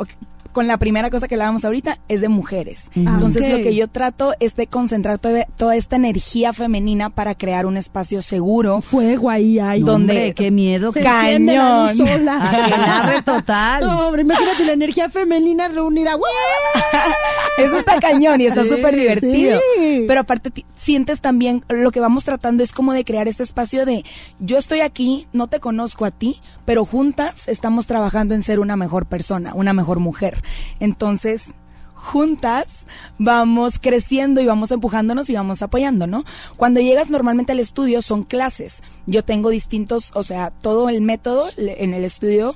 Con 0.55 0.67
la 0.67 0.77
primera 0.77 1.09
cosa 1.09 1.27
que 1.27 1.35
hablábamos 1.35 1.65
ahorita 1.65 1.99
es 2.07 2.21
de 2.21 2.29
mujeres. 2.29 2.85
Ah, 2.95 3.11
Entonces 3.13 3.49
lo 3.51 3.57
que 3.57 3.75
yo 3.75 3.89
trato 3.89 4.33
es 4.39 4.55
de 4.55 4.67
concentrar 4.67 5.19
toda, 5.19 5.43
toda 5.57 5.75
esta 5.75 5.97
energía 5.97 6.53
femenina 6.53 7.09
para 7.09 7.35
crear 7.35 7.65
un 7.65 7.75
espacio 7.75 8.21
seguro. 8.21 8.79
Fuego 8.79 9.29
ahí 9.29 9.59
hay. 9.59 9.81
¿Dónde? 9.81 10.13
Hombre, 10.13 10.33
qué 10.33 10.51
miedo. 10.51 10.93
Se 10.93 11.01
enciende 11.01 11.55
la 11.55 11.91
luz 11.91 11.97
Cañón. 12.01 12.17
sola. 12.19 13.21
Total. 13.25 13.81
No, 13.85 14.07
hombre, 14.07 14.21
imagínate 14.21 14.63
la 14.63 14.71
energía 14.71 15.09
femenina 15.09 15.67
reunida. 15.67 16.15
Eso 17.57 17.77
está 17.77 17.99
cañón 17.99 18.39
y 18.41 18.45
está 18.45 18.63
Sí, 18.63 18.69
súper 18.69 18.95
divertido. 18.95 19.59
sí. 19.77 20.05
Pero 20.07 20.21
aparte 20.21 20.65
sientes 20.77 21.19
también, 21.21 21.63
lo 21.69 21.91
que 21.91 21.99
vamos 21.99 22.23
tratando 22.23 22.63
es 22.63 22.71
como 22.71 22.93
de 22.93 23.03
crear 23.03 23.27
este 23.27 23.43
espacio 23.43 23.85
de 23.85 24.03
yo 24.39 24.57
estoy 24.57 24.79
aquí, 24.81 25.27
no 25.33 25.47
te 25.47 25.59
conozco 25.59 26.05
a 26.05 26.11
ti, 26.11 26.41
pero 26.65 26.85
juntas 26.85 27.47
estamos 27.47 27.87
trabajando 27.87 28.35
en 28.35 28.41
ser 28.41 28.59
una 28.59 28.75
mejor 28.77 29.05
persona, 29.05 29.53
una 29.53 29.73
mejor 29.73 29.99
mujer. 29.99 30.41
Entonces, 30.79 31.49
juntas 31.93 32.85
vamos 33.17 33.79
creciendo 33.79 34.41
y 34.41 34.45
vamos 34.45 34.71
empujándonos 34.71 35.29
y 35.29 35.33
vamos 35.33 35.61
apoyando, 35.61 36.07
¿no? 36.07 36.23
Cuando 36.55 36.79
llegas 36.79 37.09
normalmente 37.09 37.53
al 37.53 37.59
estudio 37.59 38.01
son 38.01 38.23
clases. 38.23 38.81
Yo 39.07 39.23
tengo 39.23 39.49
distintos, 39.49 40.11
o 40.13 40.23
sea, 40.23 40.51
todo 40.51 40.89
el 40.89 41.01
método 41.01 41.49
en 41.57 41.93
el 41.93 42.05
estudio 42.05 42.55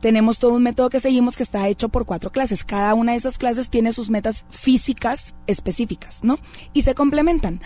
tenemos 0.00 0.38
todo 0.38 0.52
un 0.52 0.62
método 0.62 0.90
que 0.90 1.00
seguimos 1.00 1.36
que 1.36 1.42
está 1.42 1.66
hecho 1.68 1.88
por 1.88 2.06
cuatro 2.06 2.30
clases. 2.30 2.64
Cada 2.64 2.94
una 2.94 3.12
de 3.12 3.18
esas 3.18 3.36
clases 3.36 3.68
tiene 3.68 3.92
sus 3.92 4.10
metas 4.10 4.46
físicas 4.48 5.34
específicas, 5.46 6.20
¿no? 6.22 6.38
Y 6.72 6.82
se 6.82 6.94
complementan. 6.94 7.60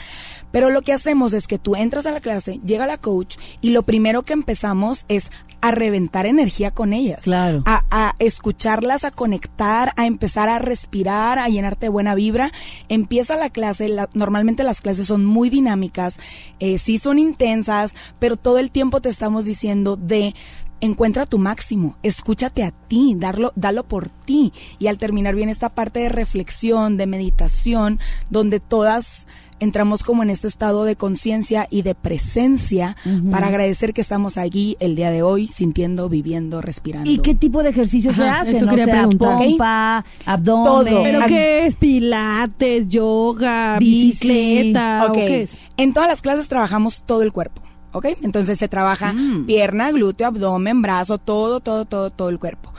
Pero 0.50 0.70
lo 0.70 0.82
que 0.82 0.92
hacemos 0.92 1.34
es 1.34 1.46
que 1.46 1.58
tú 1.58 1.76
entras 1.76 2.06
a 2.06 2.10
la 2.10 2.20
clase, 2.20 2.60
llega 2.64 2.86
la 2.86 2.98
coach 2.98 3.36
y 3.60 3.70
lo 3.70 3.82
primero 3.82 4.22
que 4.22 4.32
empezamos 4.32 5.04
es 5.08 5.30
a 5.62 5.70
reventar 5.70 6.26
energía 6.26 6.72
con 6.72 6.92
ellas. 6.92 7.22
Claro. 7.22 7.62
A, 7.64 7.84
a 7.90 8.14
escucharlas, 8.18 9.04
a 9.04 9.10
conectar, 9.10 9.92
a 9.96 10.06
empezar 10.06 10.48
a 10.50 10.58
respirar, 10.58 11.38
a 11.38 11.48
llenarte 11.48 11.86
de 11.86 11.90
buena 11.90 12.14
vibra. 12.14 12.52
Empieza 12.90 13.36
la 13.36 13.48
clase, 13.48 13.88
la- 13.88 14.10
normalmente 14.12 14.64
las 14.64 14.80
clases 14.82 15.06
son 15.06 15.24
muy 15.24 15.48
dinámicas, 15.48 16.18
eh, 16.58 16.76
sí 16.78 16.98
son 16.98 17.18
intensas, 17.18 17.94
pero 18.18 18.36
todo 18.36 18.58
el 18.58 18.70
tiempo 18.70 19.00
te 19.00 19.08
estamos 19.08 19.44
diciendo 19.44 19.96
de 19.96 20.34
encuentra 20.80 21.26
tu 21.26 21.38
máximo, 21.38 21.96
escúchate 22.02 22.64
a 22.64 22.72
ti, 22.72 23.14
darlo, 23.16 23.52
dalo 23.54 23.84
por 23.86 24.08
ti. 24.08 24.52
Y 24.80 24.88
al 24.88 24.98
terminar 24.98 25.36
viene 25.36 25.52
esta 25.52 25.68
parte 25.68 26.00
de 26.00 26.08
reflexión, 26.08 26.96
de 26.96 27.06
meditación, 27.06 28.00
donde 28.30 28.58
todas 28.58 29.26
entramos 29.62 30.02
como 30.02 30.22
en 30.22 30.30
este 30.30 30.46
estado 30.48 30.84
de 30.84 30.96
conciencia 30.96 31.66
y 31.70 31.82
de 31.82 31.94
presencia 31.94 32.96
para 33.30 33.46
agradecer 33.46 33.92
que 33.94 34.00
estamos 34.00 34.36
allí 34.36 34.76
el 34.80 34.96
día 34.96 35.10
de 35.10 35.22
hoy, 35.22 35.48
sintiendo, 35.48 36.08
viviendo, 36.08 36.60
respirando. 36.60 37.10
¿Y 37.10 37.18
qué 37.18 37.34
tipo 37.34 37.62
de 37.62 37.70
ejercicios 37.70 38.16
se 38.16 38.24
hacen? 38.28 38.56
eso 38.56 38.66
O 38.66 38.68
quería 38.70 38.84
sea, 38.86 38.94
preguntar. 39.06 39.38
pompa, 39.38 40.04
abdomen. 40.26 40.92
Todo. 40.94 41.02
¿Pero 41.02 41.20
qué 41.26 41.66
es? 41.66 41.76
¿Pilates, 41.76 42.88
yoga, 42.88 43.78
Bici. 43.78 44.28
bicicleta? 44.28 45.04
Ok. 45.04 45.10
¿O 45.10 45.12
qué 45.12 45.42
es? 45.42 45.58
En 45.76 45.92
todas 45.94 46.08
las 46.08 46.20
clases 46.22 46.48
trabajamos 46.48 47.02
todo 47.06 47.22
el 47.22 47.32
cuerpo, 47.32 47.62
¿ok? 47.92 48.06
Entonces 48.22 48.58
se 48.58 48.68
trabaja 48.68 49.12
Mm. 49.12 49.46
pierna, 49.46 49.90
glúteo, 49.90 50.26
abdomen, 50.26 50.82
brazo, 50.82 51.18
todo, 51.18 51.60
todo, 51.60 51.84
todo, 51.84 52.10
todo 52.10 52.28
el 52.28 52.38
cuerpo. 52.38 52.72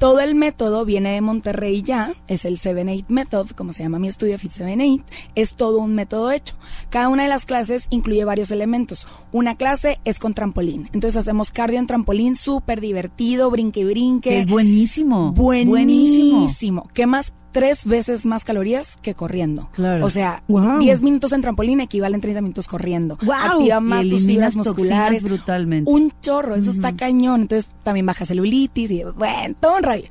Todo 0.00 0.20
el 0.20 0.34
método 0.34 0.86
viene 0.86 1.12
de 1.12 1.20
Monterrey 1.20 1.82
ya, 1.82 2.14
es 2.26 2.46
el 2.46 2.56
7-8 2.56 3.04
Method, 3.08 3.50
como 3.50 3.74
se 3.74 3.82
llama 3.82 3.98
mi 3.98 4.08
estudio 4.08 4.38
Fit 4.38 4.50
7-8, 4.50 5.02
es 5.34 5.56
todo 5.56 5.76
un 5.76 5.94
método 5.94 6.32
hecho. 6.32 6.54
Cada 6.88 7.10
una 7.10 7.24
de 7.24 7.28
las 7.28 7.44
clases 7.44 7.84
incluye 7.90 8.24
varios 8.24 8.50
elementos. 8.50 9.06
Una 9.30 9.56
clase 9.58 10.00
es 10.06 10.18
con 10.18 10.32
trampolín, 10.32 10.88
entonces 10.94 11.16
hacemos 11.16 11.50
cardio 11.50 11.78
en 11.78 11.86
trampolín, 11.86 12.36
súper 12.36 12.80
divertido, 12.80 13.50
brinque 13.50 13.80
y 13.80 13.84
brinque. 13.84 14.30
Que 14.30 14.40
es 14.40 14.46
buenísimo. 14.46 15.32
Buenísimo. 15.32 16.88
Quemas 16.94 17.34
tres 17.52 17.84
veces 17.84 18.24
más 18.26 18.44
calorías 18.44 18.96
que 19.02 19.14
corriendo. 19.14 19.68
Claro. 19.72 20.04
O 20.04 20.10
sea, 20.10 20.42
Wow. 20.48 20.78
10 20.78 21.00
minutos 21.02 21.32
en 21.32 21.40
trampolín 21.40 21.80
equivalen 21.80 22.20
30 22.20 22.40
minutos 22.42 22.66
corriendo. 22.68 23.18
Wow. 23.22 23.34
Activa 23.34 23.80
más 23.80 24.08
tus 24.08 24.26
fibras 24.26 24.56
musculares. 24.56 25.22
brutalmente. 25.22 25.90
Un 25.90 26.12
chorro, 26.20 26.54
eso 26.54 26.70
está 26.70 26.92
cañón. 26.94 27.42
Entonces 27.42 27.70
también 27.82 28.06
baja 28.06 28.24
celulitis 28.24 28.90
y 28.90 29.02
bueno, 29.04 29.54
todo 29.60 29.76
un 29.78 29.82
rollo. 29.82 30.08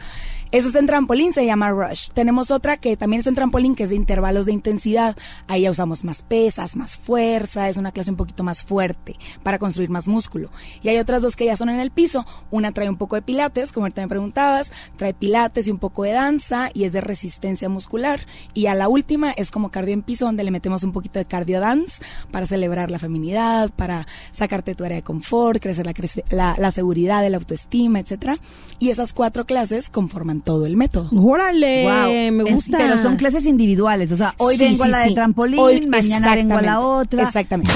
Eso 0.51 0.69
es 0.69 0.75
en 0.75 0.87
trampolín, 0.87 1.31
se 1.31 1.45
llama 1.45 1.69
Rush. 1.69 2.09
Tenemos 2.09 2.49
otra 2.49 2.77
que 2.77 2.97
también 2.97 3.19
es 3.19 3.27
en 3.27 3.35
trampolín, 3.35 3.75
que 3.75 3.83
es 3.83 3.89
de 3.91 3.95
intervalos 3.95 4.47
de 4.47 4.51
intensidad. 4.51 5.15
Ahí 5.47 5.61
ya 5.61 5.69
usamos 5.69 6.03
más 6.03 6.23
pesas, 6.23 6.75
más 6.75 6.97
fuerza, 6.97 7.69
es 7.69 7.77
una 7.77 7.91
clase 7.91 8.09
un 8.09 8.17
poquito 8.17 8.43
más 8.43 8.63
fuerte 8.63 9.19
para 9.43 9.59
construir 9.59 9.91
más 9.91 10.07
músculo. 10.07 10.49
Y 10.81 10.89
hay 10.89 10.97
otras 10.97 11.21
dos 11.21 11.35
que 11.35 11.45
ya 11.45 11.55
son 11.55 11.69
en 11.69 11.79
el 11.79 11.91
piso. 11.91 12.25
Una 12.49 12.71
trae 12.71 12.89
un 12.89 12.97
poco 12.97 13.15
de 13.15 13.21
pilates, 13.21 13.71
como 13.71 13.85
ahorita 13.85 14.01
me 14.01 14.07
preguntabas, 14.07 14.71
trae 14.97 15.13
pilates 15.13 15.67
y 15.67 15.71
un 15.71 15.77
poco 15.77 16.01
de 16.01 16.13
danza 16.13 16.71
y 16.73 16.85
es 16.85 16.93
de 16.93 17.01
resistencia 17.01 17.69
muscular. 17.69 18.21
Y 18.55 18.65
a 18.65 18.73
la 18.73 18.87
última 18.87 19.29
es 19.29 19.51
como 19.51 19.69
cardio 19.69 19.93
en 19.93 20.01
piso, 20.01 20.25
donde 20.25 20.43
le 20.43 20.49
metemos 20.49 20.83
un 20.83 20.93
poquito 20.93 21.19
de 21.19 21.25
cardio 21.25 21.59
dance 21.59 22.01
para 22.31 22.47
celebrar 22.47 22.89
la 22.89 22.97
feminidad, 22.97 23.69
para 23.69 24.07
sacarte 24.31 24.73
tu 24.73 24.83
área 24.83 24.97
de 24.97 25.03
confort, 25.03 25.61
crecer 25.61 25.85
la, 25.85 26.71
seguridad, 26.71 27.29
la 27.29 27.37
autoestima, 27.37 27.99
etcétera. 27.99 28.39
Y 28.79 28.89
esas 28.89 29.13
cuatro 29.13 29.45
clases 29.45 29.89
conforman 29.89 30.38
todo 30.41 30.65
el 30.65 30.77
método. 30.77 31.09
Órale, 31.21 32.31
me 32.31 32.43
gusta. 32.43 32.77
pero 32.77 33.01
son 33.01 33.15
clases 33.15 33.45
individuales, 33.45 34.11
o 34.11 34.17
sea, 34.17 34.35
hoy 34.37 34.57
Sí, 34.57 34.63
vengo 34.65 34.83
sí, 34.85 34.89
a 34.89 34.91
la 34.91 34.99
de 35.05 35.11
trampolín, 35.13 35.59
Hoy- 35.59 35.87
mañana 35.87 36.35
vengo 36.35 36.55
a 36.57 36.61
la 36.61 36.79
otra. 36.79 37.23
Exactamente. 37.23 37.71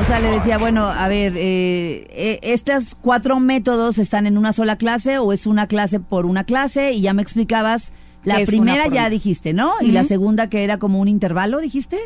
O 0.00 0.04
sea, 0.04 0.20
le 0.20 0.30
decía, 0.30 0.58
bueno, 0.58 0.88
a 0.88 1.08
ver, 1.08 1.34
eh, 1.36 2.06
eh, 2.10 2.38
¿estos 2.42 2.96
cuatro 3.00 3.40
métodos 3.40 3.98
están 3.98 4.26
en 4.26 4.38
una 4.38 4.52
sola 4.52 4.76
clase 4.76 5.18
o 5.18 5.32
es 5.32 5.46
una 5.46 5.66
clase 5.66 6.00
por 6.00 6.26
una 6.26 6.44
clase? 6.44 6.92
Y 6.92 7.00
ya 7.02 7.12
me 7.12 7.22
explicabas, 7.22 7.92
la 8.24 8.40
primera 8.46 8.88
ya 8.88 9.10
dijiste, 9.10 9.52
¿no? 9.52 9.72
Y 9.82 9.92
la 9.92 10.02
segunda 10.02 10.48
que 10.48 10.64
era 10.64 10.78
como 10.78 10.98
un 10.98 11.08
intervalo, 11.08 11.58
dijiste. 11.60 11.98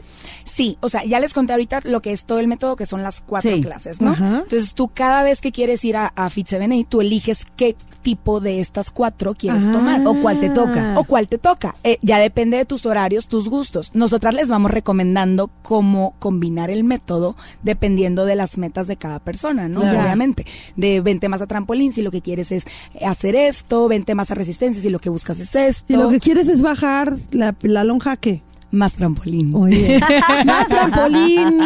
Sí, 0.44 0.76
o 0.80 0.88
sea, 0.88 1.04
ya 1.04 1.20
les 1.20 1.32
conté 1.32 1.52
ahorita 1.52 1.80
lo 1.84 2.02
que 2.02 2.12
es 2.12 2.24
todo 2.24 2.40
el 2.40 2.48
método, 2.48 2.74
que 2.74 2.86
son 2.86 3.04
las 3.04 3.20
cuatro 3.20 3.54
Sí. 3.54 3.60
clases, 3.60 4.00
¿no? 4.00 4.14
Entonces 4.16 4.74
tú 4.74 4.88
cada 4.92 5.22
vez 5.22 5.40
que 5.40 5.52
quieres 5.52 5.84
ir 5.84 5.96
a, 5.96 6.08
a 6.08 6.28
Fit 6.30 6.48
7 6.48 6.86
tú 6.88 7.00
eliges 7.02 7.46
qué 7.56 7.76
tipo 8.08 8.40
de 8.40 8.60
estas 8.60 8.90
cuatro 8.90 9.34
quieres 9.34 9.64
Ah. 9.66 9.72
tomar. 9.72 10.06
O 10.06 10.14
cuál 10.22 10.40
te 10.40 10.48
toca. 10.48 10.94
o 10.96 11.04
cuál 11.04 11.28
te 11.28 11.36
toca. 11.36 11.74
Eh, 11.84 11.98
ya 12.00 12.18
depende 12.18 12.56
de 12.56 12.64
tus 12.64 12.86
horarios, 12.86 13.28
tus 13.28 13.48
gustos. 13.50 13.90
Nosotras 13.92 14.32
les 14.34 14.48
vamos 14.48 14.70
recomendando 14.70 15.50
cómo 15.62 16.14
combinar 16.18 16.70
el 16.70 16.84
método 16.84 17.36
dependiendo 17.62 18.24
de 18.24 18.34
las 18.34 18.56
metas 18.56 18.86
de 18.86 18.96
cada 18.96 19.18
persona, 19.18 19.68
¿no? 19.68 19.80
Claro. 19.82 20.00
Obviamente. 20.00 20.46
De 20.76 21.02
vente 21.02 21.28
más 21.28 21.42
a 21.42 21.46
trampolín 21.46 21.92
si 21.92 22.00
lo 22.00 22.10
que 22.10 22.22
quieres 22.22 22.50
es 22.50 22.64
hacer 23.06 23.36
esto, 23.36 23.88
vente 23.88 24.14
más 24.14 24.30
a 24.30 24.34
resistencia 24.34 24.80
si 24.80 24.88
lo 24.88 25.00
que 25.00 25.10
buscas 25.10 25.38
es 25.40 25.54
esto. 25.54 25.84
Si 25.86 25.94
lo 25.96 26.08
que 26.08 26.18
quieres 26.20 26.48
es 26.48 26.62
bajar 26.62 27.14
la, 27.30 27.54
la 27.60 27.84
lonja, 27.84 28.16
¿qué? 28.16 28.40
Más 28.70 28.94
trampolín. 28.94 29.54
Oye, 29.54 30.00
más 30.46 30.68
trampolín. 30.68 31.58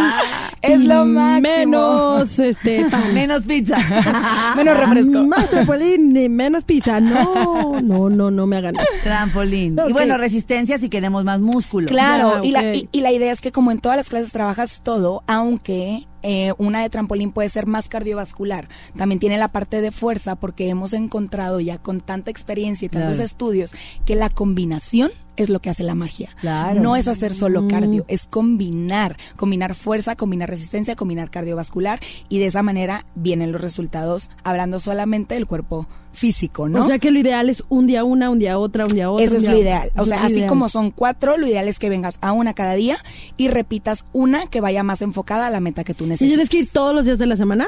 Es 0.62 0.81
y 0.81 0.85
lo 0.85 1.04
máximo. 1.04 1.40
Menos, 1.42 2.38
este, 2.38 2.85
pan. 2.90 3.12
Menos 3.14 3.45
pizza. 3.45 3.76
Menos 4.57 4.76
refresco. 4.78 5.25
Más 5.25 5.50
trampolín 5.50 6.16
y 6.16 6.28
menos 6.28 6.64
pizza. 6.64 7.00
No, 7.00 7.81
no, 7.81 8.09
no, 8.09 8.31
no 8.31 8.47
me 8.47 8.57
hagan. 8.57 8.76
Trampolín. 9.02 9.76
Y 9.88 9.92
bueno, 9.92 10.16
resistencia 10.16 10.78
si 10.78 10.88
queremos 10.88 11.25
más 11.25 11.40
músculo. 11.40 11.88
Claro, 11.88 12.45
y, 12.45 12.50
la, 12.50 12.75
y, 12.75 12.88
y 12.92 13.00
la 13.00 13.11
idea 13.12 13.33
es 13.33 13.40
que 13.40 13.52
como 13.52 13.71
en 13.71 13.81
todas 13.81 13.97
las 13.97 14.09
clases 14.09 14.33
trabajas 14.33 14.81
todo, 14.85 15.23
aunque 15.26 16.07
eh, 16.22 16.52
una 16.58 16.82
de 16.82 16.90
trampolín 16.90 17.32
puede 17.32 17.48
ser 17.48 17.66
más 17.66 17.88
cardiovascular, 17.88 18.68
también 18.96 19.18
tiene 19.18 19.38
la 19.38 19.48
parte 19.48 19.80
de 19.80 19.90
fuerza 19.90 20.36
porque 20.36 20.68
hemos 20.68 20.92
encontrado 20.92 21.60
ya 21.60 21.78
con 21.78 22.00
tanta 22.00 22.30
experiencia 22.30 22.86
y 22.86 22.88
tantos 22.88 23.16
Claro. 23.16 23.24
estudios 23.24 23.74
que 24.04 24.14
la 24.16 24.28
combinación 24.30 25.10
es 25.36 25.48
lo 25.48 25.60
que 25.60 25.70
hace 25.70 25.82
la 25.82 25.94
magia. 25.94 26.30
Claro. 26.40 26.80
No 26.80 26.94
es 26.96 27.08
hacer 27.08 27.32
solo 27.34 27.66
cardio, 27.66 28.04
es 28.08 28.26
combinar, 28.26 29.16
combinar 29.36 29.74
fuerza, 29.74 30.14
combinar 30.14 30.50
resistencia, 30.50 30.94
combinar 30.94 31.30
cardiovascular 31.30 32.00
y 32.28 32.38
de 32.38 32.46
esa 32.46 32.62
manera 32.62 33.06
vienen 33.14 33.50
los 33.50 33.60
resultados 33.62 34.28
hablando 34.44 34.78
solamente 34.78 35.34
del 35.34 35.46
cuerpo 35.46 35.88
físico, 36.12 36.69
¿no? 36.69 36.83
O 36.83 36.87
sea 36.87 36.99
que 36.99 37.11
lo 37.11 37.19
ideal 37.19 37.49
es 37.49 37.64
un 37.69 37.87
día 37.87 38.04
una, 38.04 38.31
un 38.31 38.38
día 38.38 38.59
otra, 38.59 38.85
un 38.87 38.95
día 38.95 39.11
otra. 39.11 39.25
Eso 39.25 39.35
un 39.35 39.37
es 39.38 39.42
día- 39.42 39.50
lo 39.52 39.59
ideal. 39.59 39.90
O 39.97 40.04
sea, 40.04 40.25
así 40.25 40.35
ideal. 40.35 40.49
como 40.49 40.69
son 40.69 40.90
cuatro, 40.90 41.37
lo 41.38 41.47
ideal 41.47 41.69
es 41.69 41.78
que 41.78 41.88
vengas 41.88 42.19
a 42.21 42.33
una 42.33 42.54
cada 42.54 42.75
día 42.75 42.99
y 43.37 43.49
repitas 43.49 44.04
una 44.12 44.47
que 44.47 44.61
vaya 44.61 44.83
más 44.83 45.02
enfocada 45.02 45.47
a 45.47 45.50
la 45.50 45.61
meta 45.61 45.85
que 45.85 45.95
tú 45.95 46.04
¿Y 46.04 46.09
necesitas. 46.09 46.28
tienes 46.31 46.49
que 46.49 46.59
ir 46.59 46.69
todos 46.71 46.95
los 46.95 47.04
días 47.07 47.19
de 47.19 47.26
la 47.26 47.37
semana? 47.37 47.66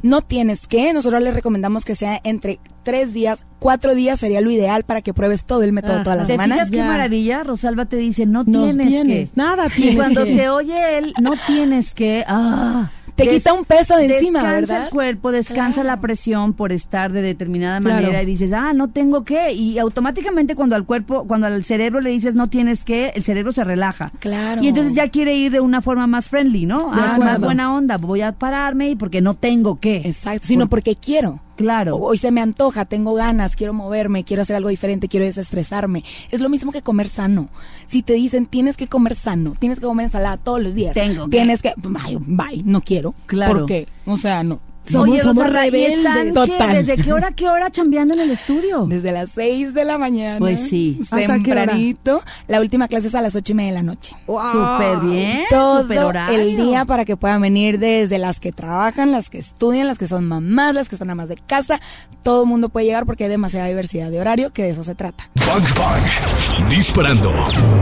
No 0.00 0.20
tienes 0.22 0.68
que, 0.68 0.92
nosotros 0.92 1.20
les 1.22 1.34
recomendamos 1.34 1.84
que 1.84 1.96
sea 1.96 2.20
entre 2.22 2.60
tres 2.84 3.12
días, 3.12 3.44
cuatro 3.58 3.96
días 3.96 4.20
sería 4.20 4.40
lo 4.40 4.50
ideal 4.52 4.84
para 4.84 5.02
que 5.02 5.12
pruebes 5.12 5.44
todo 5.44 5.62
el 5.64 5.72
método 5.72 5.94
Ajá. 5.94 6.04
toda 6.04 6.16
la 6.16 6.22
¿Te 6.22 6.32
semana. 6.34 6.54
fijas 6.54 6.70
qué 6.70 6.76
Ya. 6.76 6.84
maravilla? 6.86 7.42
Rosalba 7.42 7.86
te 7.86 7.96
dice, 7.96 8.24
no, 8.24 8.44
No 8.44 8.62
tienes, 8.64 8.88
tienes, 8.88 9.30
que. 9.30 9.36
nada 9.36 9.66
Y 9.66 9.70
tienes 9.70 9.96
cuando 9.96 10.24
que. 10.24 10.36
se 10.36 10.48
oye 10.50 10.98
él, 10.98 11.14
no 11.20 11.32
tienes 11.48 11.94
que. 11.94 12.22
Ah, 12.28 12.92
Te 13.24 13.28
quita 13.28 13.52
un 13.52 13.64
peso 13.64 13.96
de 13.96 14.04
encima, 14.06 14.38
descansa 14.40 14.52
¿verdad? 14.72 14.84
el 14.84 14.90
cuerpo, 14.90 15.32
descansa 15.32 15.82
Claro. 15.82 15.86
la 15.88 16.00
presión 16.00 16.52
por 16.54 16.72
estar 16.72 17.12
de 17.12 17.22
determinada 17.22 17.80
Claro. 17.80 17.96
manera 18.02 18.22
y 18.22 18.26
dices, 18.26 18.52
ah, 18.52 18.72
no 18.72 18.88
tengo 18.88 19.24
que. 19.24 19.52
Y 19.52 19.78
automáticamente 19.78 20.54
cuando 20.54 20.76
al 20.76 20.84
cuerpo, 20.86 21.24
cuando 21.26 21.46
al 21.46 21.64
cerebro 21.64 22.00
le 22.00 22.10
dices 22.10 22.34
no 22.34 22.48
tienes 22.48 22.84
que, 22.84 23.08
el 23.14 23.22
cerebro 23.24 23.52
se 23.52 23.64
relaja. 23.64 24.12
Claro. 24.20 24.62
Y 24.62 24.68
entonces 24.68 24.94
ya 24.94 25.08
quiere 25.08 25.34
ir 25.34 25.52
de 25.52 25.60
una 25.60 25.82
forma 25.82 26.06
más 26.06 26.28
friendly, 26.28 26.66
¿no? 26.66 26.90
Ah, 26.92 27.16
más 27.18 27.40
buena 27.40 27.74
onda, 27.74 27.96
voy 27.98 28.22
a 28.22 28.32
pararme 28.32 28.90
y 28.90 28.96
porque 28.96 29.20
no 29.20 29.34
tengo 29.34 29.78
que. 29.80 29.96
Exacto, 30.04 30.46
sino 30.46 30.68
porque 30.68 30.96
quiero. 30.96 31.40
Claro. 31.58 31.96
O- 31.96 32.08
Hoy 32.08 32.16
se 32.16 32.30
me 32.30 32.40
antoja, 32.40 32.86
tengo 32.86 33.12
ganas, 33.14 33.54
quiero 33.54 33.74
moverme, 33.74 34.24
quiero 34.24 34.40
hacer 34.42 34.56
algo 34.56 34.70
diferente, 34.70 35.08
quiero 35.08 35.26
desestresarme. 35.26 36.04
Es 36.30 36.40
lo 36.40 36.48
mismo 36.48 36.72
que 36.72 36.80
comer 36.80 37.08
sano. 37.08 37.48
Si 37.86 38.02
te 38.02 38.14
dicen 38.14 38.46
tienes 38.46 38.76
que 38.78 38.86
comer 38.86 39.14
sano, 39.14 39.54
tienes 39.58 39.78
que 39.80 39.86
comer 39.86 40.04
ensalada 40.04 40.38
todos 40.38 40.62
los 40.62 40.74
días. 40.74 40.94
Tengo. 40.94 41.28
Tienes 41.28 41.60
que, 41.60 41.74
bye, 41.76 42.16
bye, 42.20 42.62
no 42.64 42.80
quiero. 42.80 43.14
Claro. 43.26 43.52
¿Por 43.58 43.66
qué? 43.66 43.86
O 44.06 44.16
sea, 44.16 44.42
no. 44.42 44.60
Somos- 44.90 45.08
Oye, 45.08 45.20
somos 45.22 45.36
Rosalba, 45.36 45.66
¿y 45.66 45.70
rebeldes. 45.70 46.34
Total. 46.34 46.84
¿Desde 46.84 47.02
qué 47.02 47.12
hora, 47.12 47.28
a 47.28 47.32
qué 47.32 47.48
hora 47.48 47.70
chambeando 47.70 48.14
en 48.14 48.20
el 48.20 48.30
estudio? 48.30 48.86
Desde 48.88 49.12
las 49.12 49.30
6 49.34 49.74
de 49.74 49.84
la 49.84 49.98
mañana. 49.98 50.38
Pues 50.38 50.60
sí. 50.68 50.98
¿Hasta 51.10 51.38
qué 51.40 51.52
hora? 51.52 51.62
Tempranito. 51.66 52.22
La 52.46 52.60
última 52.60 52.88
clase 52.88 53.08
es 53.08 53.14
a 53.14 53.20
las 53.22 53.36
ocho 53.36 53.52
y 53.52 53.54
media 53.54 53.70
de 53.70 53.74
la 53.74 53.82
noche. 53.82 54.14
Súper 54.26 54.98
bien, 55.10 55.42
Todo 55.50 55.82
súper 55.82 55.98
horario. 55.98 56.40
el 56.40 56.56
día 56.56 56.84
para 56.84 57.04
que 57.04 57.16
puedan 57.16 57.40
venir 57.40 57.78
desde 57.78 58.18
las 58.18 58.40
que 58.40 58.52
trabajan, 58.52 59.12
las 59.12 59.30
que 59.30 59.38
estudian, 59.38 59.86
las 59.86 59.98
que 59.98 60.08
son 60.08 60.24
mamás, 60.26 60.74
las 60.74 60.88
que 60.88 60.96
son 60.96 61.10
amas 61.10 61.28
de 61.28 61.36
casa. 61.36 61.80
Todo 62.22 62.42
el 62.42 62.48
mundo 62.48 62.68
puede 62.68 62.86
llegar 62.86 63.06
porque 63.06 63.24
hay 63.24 63.30
demasiada 63.30 63.66
diversidad 63.68 64.10
de 64.10 64.20
horario, 64.20 64.52
que 64.52 64.62
de 64.64 64.70
eso 64.70 64.84
se 64.84 64.94
trata. 64.94 65.28
Bang 65.46 65.64
Bang. 65.76 66.68
Disparando. 66.70 67.32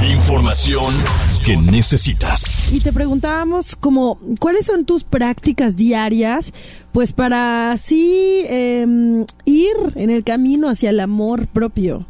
Información 0.03 0.95
que 1.45 1.57
necesitas. 1.57 2.73
Y 2.73 2.81
te 2.81 2.93
preguntábamos 2.93 3.77
como, 3.77 4.19
¿cuáles 4.39 4.67
son 4.67 4.85
tus 4.85 5.05
prácticas 5.05 5.77
diarias? 5.77 6.53
Pues 6.97 7.12
para 7.12 7.73
así 7.73 8.47
em, 8.49 9.26
ir 9.45 9.75
en 9.97 10.09
el 10.09 10.25
camino 10.25 10.71
hacia 10.71 10.88
el 10.88 11.00
amor 11.00 11.47
propio. 11.47 12.07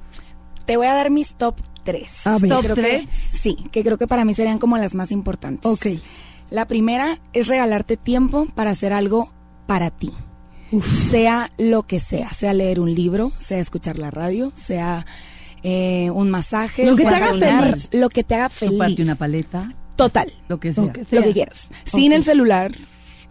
Te 0.64 0.76
voy 0.76 0.86
a 0.86 0.94
dar 0.94 1.10
mis 1.10 1.34
top 1.34 1.56
3. 1.82 2.08
A 2.24 2.38
ver. 2.38 2.48
¿Top 2.50 2.62
Creo 2.62 2.76
que- 2.76 2.82
tres? 2.82 3.08
sí, 3.10 3.56
que 3.72 3.82
creo 3.82 3.98
que 3.98 4.06
para 4.06 4.24
mí 4.24 4.32
serían 4.32 4.58
como 4.58 4.78
las 4.78 4.94
más 4.94 5.10
importantes. 5.10 5.68
Ok. 5.68 5.86
La 6.50 6.68
primera 6.68 7.18
es 7.32 7.48
regalarte 7.48 7.96
tiempo 7.96 8.46
para 8.54 8.70
hacer 8.70 8.92
algo 8.92 9.28
para 9.66 9.90
ti. 9.90 10.12
Sea 11.10 11.50
lo 11.58 11.82
que 11.82 11.98
sea, 11.98 12.32
sea 12.32 12.54
leer 12.54 12.78
un 12.78 12.94
libro, 12.94 13.32
sea 13.38 13.58
escuchar 13.58 13.98
la 13.98 14.12
radio, 14.12 14.52
sea 14.54 15.04
eh, 15.64 16.10
un 16.10 16.30
masaje, 16.30 16.86
Lo 16.86 16.94
que 16.94 17.02
te 17.02 17.08
sea 17.10 17.18
haga 17.30 17.70
feliz. 17.72 17.88
lo 17.90 18.08
que 18.08 18.22
te 18.22 18.36
haga 18.36 18.48
feliz. 18.50 18.74
Chuparte 18.74 19.02
una 19.02 19.16
paleta, 19.16 19.68
Total, 19.96 20.32
lo 20.46 20.60
que 20.60 20.72
sea. 20.72 20.84
Lo 20.84 20.92
que 20.92 21.04
sea. 21.04 21.18
lo 21.20 21.26
que 21.26 21.32
quieras. 21.32 21.66
Sin 21.84 22.12
el 22.12 22.22
celular, 22.22 22.70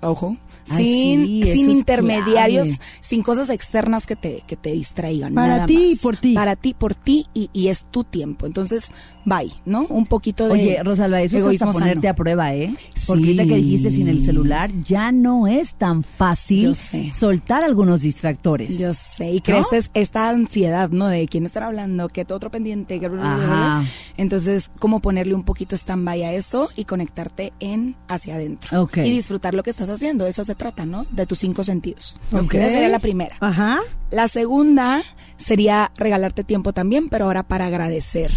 ojo, 0.02 0.36
Ay, 0.70 0.84
sin, 0.86 1.44
sí, 1.46 1.54
sin 1.54 1.70
intermediarios, 1.72 2.68
clave. 2.70 2.82
sin 3.02 3.22
cosas 3.22 3.50
externas 3.50 4.06
que 4.06 4.16
te, 4.16 4.44
que 4.48 4.56
te 4.56 4.72
distraigan. 4.72 5.34
Para 5.34 5.48
nada 5.50 5.66
ti 5.66 5.92
y 5.92 5.96
por 5.96 6.18
ti. 6.18 6.34
Para 6.34 6.56
ti, 6.56 6.74
por 6.74 6.96
ti 6.96 7.28
y, 7.34 7.50
y 7.54 7.68
es 7.68 7.86
tu 7.92 8.04
tiempo. 8.04 8.46
Entonces, 8.46 8.90
bye, 9.26 9.52
¿no? 9.66 9.86
Un 9.88 10.06
poquito 10.06 10.46
de. 10.48 10.54
Oye, 10.54 10.84
Rosalba, 10.84 11.22
eso 11.22 11.38
es 11.38 11.62
hasta 11.62 11.72
ponerte 11.72 12.02
sano. 12.02 12.10
a 12.10 12.16
prueba, 12.16 12.54
¿eh? 12.56 12.74
Porque 13.06 13.24
Sí. 13.24 13.28
ahorita 13.30 13.46
que 13.46 13.56
dijiste 13.56 13.92
sin 13.92 14.08
el 14.08 14.26
celular, 14.26 14.72
ya 14.82 15.12
no 15.12 15.48
es 15.48 15.76
tan 15.76 16.04
fácil 16.04 16.76
soltar 17.16 17.64
algunos 17.64 18.02
distractores. 18.02 18.78
Yo 18.78 18.94
sé, 18.94 19.32
y 19.34 19.42
crees 19.42 19.66
¿No? 19.72 19.78
es- 19.78 19.92
esta 19.94 20.30
ansiedad, 20.30 20.90
¿no? 20.90 21.08
De 21.08 21.28
quién 21.28 21.46
estar 21.46 21.64
hablando, 21.64 22.08
que 22.10 22.26
otro 22.30 22.50
pendiente, 22.52 23.00
que 23.00 23.08
bla, 23.08 23.22
bla, 23.22 23.36
bla, 23.38 23.46
bla. 23.46 23.78
Ajá. 23.80 23.90
Entonces, 24.18 24.72
cómo 24.80 25.00
ponerle 25.00 25.36
un 25.36 25.44
poquito 25.44 25.76
stand-by 25.76 26.24
a 26.24 26.34
eso 26.34 26.70
y 26.76 26.86
conectarte 26.86 27.54
en 27.60 27.96
hacia 28.08 28.36
adentro. 28.36 28.82
Ok. 28.84 28.98
Y 28.98 29.12
disfrutar 29.12 29.54
lo 29.54 29.62
que 29.64 29.70
estás 29.70 29.90
haciendo, 29.90 30.26
eso 30.26 30.44
se 30.56 30.60
trata, 30.60 30.86
¿no? 30.86 31.06
De 31.12 31.26
tus 31.26 31.40
cinco 31.40 31.64
sentidos. 31.64 32.18
Ok. 32.32 32.54
Esa 32.54 32.70
sería 32.70 32.90
la 32.90 33.00
primera. 33.00 33.36
Ajá. 33.42 33.80
La 34.10 34.28
segunda 34.28 35.04
sería 35.38 35.92
regalarte 35.98 36.44
tiempo 36.44 36.72
también, 36.72 37.10
pero 37.10 37.26
ahora 37.26 37.44
para 37.44 37.66
agradecer. 37.66 38.32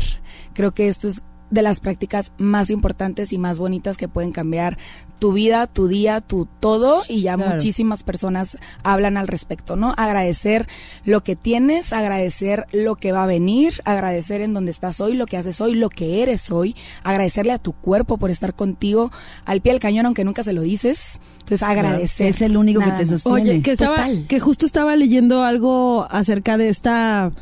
Creo 0.52 0.74
que 0.74 0.88
esto 0.88 1.06
es 1.06 1.22
de 1.50 1.62
las 1.62 1.80
prácticas 1.80 2.32
más 2.38 2.70
importantes 2.70 3.32
y 3.32 3.38
más 3.38 3.58
bonitas 3.58 3.96
que 3.96 4.08
pueden 4.08 4.32
cambiar 4.32 4.76
tu 5.18 5.32
vida, 5.32 5.66
tu 5.66 5.88
día, 5.88 6.20
tu 6.20 6.46
todo 6.60 7.02
y 7.08 7.22
ya 7.22 7.34
Claro. 7.36 7.54
muchísimas 7.54 8.02
personas 8.04 8.56
hablan 8.84 9.16
al 9.16 9.26
respecto, 9.26 9.74
¿no? 9.74 9.92
Agradecer 9.96 10.68
lo 11.04 11.22
que 11.24 11.34
tienes, 11.34 11.92
agradecer 11.92 12.66
lo 12.72 12.94
que 12.94 13.10
va 13.12 13.24
a 13.24 13.26
venir, 13.26 13.74
agradecer 13.84 14.40
en 14.42 14.54
donde 14.54 14.70
estás 14.70 15.00
hoy, 15.00 15.14
lo 15.14 15.26
que 15.26 15.36
haces 15.36 15.60
hoy, 15.60 15.74
lo 15.74 15.88
que 15.90 16.22
eres 16.22 16.50
hoy, 16.52 16.76
agradecerle 17.02 17.52
a 17.52 17.58
tu 17.58 17.72
cuerpo 17.72 18.16
por 18.18 18.30
estar 18.30 18.54
contigo 18.54 19.10
al 19.44 19.60
pie 19.60 19.72
del 19.72 19.80
cañón 19.80 20.06
aunque 20.06 20.24
nunca 20.24 20.42
se 20.44 20.52
lo 20.52 20.62
dices. 20.62 21.18
Entonces 21.40 21.62
agradecer. 21.62 22.26
Es 22.28 22.42
el 22.42 22.56
único 22.56 22.80
que 22.80 22.90
te 22.92 23.06
sostiene. 23.06 23.40
Oye, 23.40 23.62
que 23.62 23.72
estaba, 23.72 23.96
Total. 23.96 24.26
que 24.28 24.38
justo 24.38 24.66
estaba 24.66 24.94
leyendo 24.96 25.42
algo 25.42 26.06
acerca 26.10 26.58
de 26.58 26.68
esta 26.68 27.32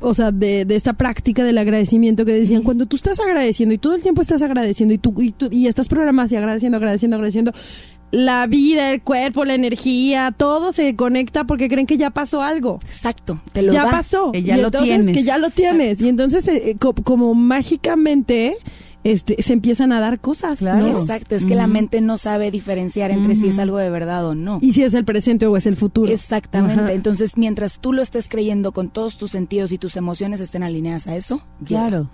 o 0.00 0.14
sea, 0.14 0.30
de, 0.32 0.64
de 0.64 0.76
esta 0.76 0.92
práctica 0.94 1.44
del 1.44 1.58
agradecimiento 1.58 2.24
que 2.24 2.32
decían, 2.32 2.62
cuando 2.62 2.86
tú 2.86 2.96
estás 2.96 3.18
agradeciendo 3.20 3.74
y 3.74 3.78
todo 3.78 3.94
el 3.94 4.02
tiempo 4.02 4.22
estás 4.22 4.42
agradeciendo 4.42 4.94
y 4.94 4.98
tú, 4.98 5.14
y, 5.20 5.32
tú, 5.32 5.48
y 5.50 5.66
estás 5.66 5.88
programado 5.88 6.28
y 6.32 6.36
agradeciendo, 6.36 6.76
agradeciendo, 6.78 7.16
agradeciendo, 7.16 7.52
la 8.10 8.46
vida, 8.46 8.90
el 8.90 9.00
cuerpo, 9.02 9.44
la 9.46 9.54
energía, 9.54 10.34
todo 10.36 10.72
se 10.72 10.94
conecta 10.96 11.44
porque 11.44 11.68
creen 11.68 11.86
que 11.86 11.96
ya 11.96 12.10
pasó 12.10 12.42
algo. 12.42 12.78
Exacto, 12.84 13.40
te 13.52 13.62
lo 13.62 13.72
ya 13.72 13.84
da. 13.84 13.90
pasó. 13.90 14.32
Que 14.32 14.42
ya 14.42 14.56
Y 14.56 14.60
lo 14.60 14.66
entonces, 14.66 14.94
tienes. 14.96 15.16
Que 15.16 15.22
ya 15.22 15.38
lo 15.38 15.48
tienes. 15.50 16.00
Y 16.02 16.08
entonces, 16.10 16.46
eh, 16.46 16.76
co- 16.78 16.92
como 16.94 17.32
mágicamente, 17.34 18.54
este, 19.04 19.42
se 19.42 19.52
empiezan 19.52 19.92
a 19.92 20.00
dar 20.00 20.20
cosas. 20.20 20.58
Claro. 20.58 20.86
¿no? 20.86 21.00
Exacto, 21.00 21.34
es 21.34 21.44
que 21.44 21.54
la 21.54 21.66
mente 21.66 22.00
no 22.00 22.18
sabe 22.18 22.50
diferenciar 22.50 23.10
entre 23.10 23.34
si 23.34 23.48
es 23.48 23.58
algo 23.58 23.78
de 23.78 23.90
verdad 23.90 24.26
o 24.26 24.34
no. 24.34 24.58
Y 24.62 24.72
si 24.72 24.82
es 24.82 24.94
el 24.94 25.04
presente 25.04 25.46
o 25.46 25.56
es 25.56 25.66
el 25.66 25.76
futuro. 25.76 26.12
Exactamente. 26.12 26.92
Entonces, 26.92 27.36
mientras 27.36 27.78
tú 27.78 27.92
lo 27.92 28.02
estés 28.02 28.28
creyendo 28.28 28.72
con 28.72 28.88
todos 28.88 29.18
tus 29.18 29.30
sentidos 29.30 29.72
y 29.72 29.78
tus 29.78 29.96
emociones 29.96 30.40
estén 30.40 30.62
alineadas 30.62 31.06
a 31.06 31.16
eso, 31.16 31.42
llega. 31.66 31.88
Claro. 31.88 32.10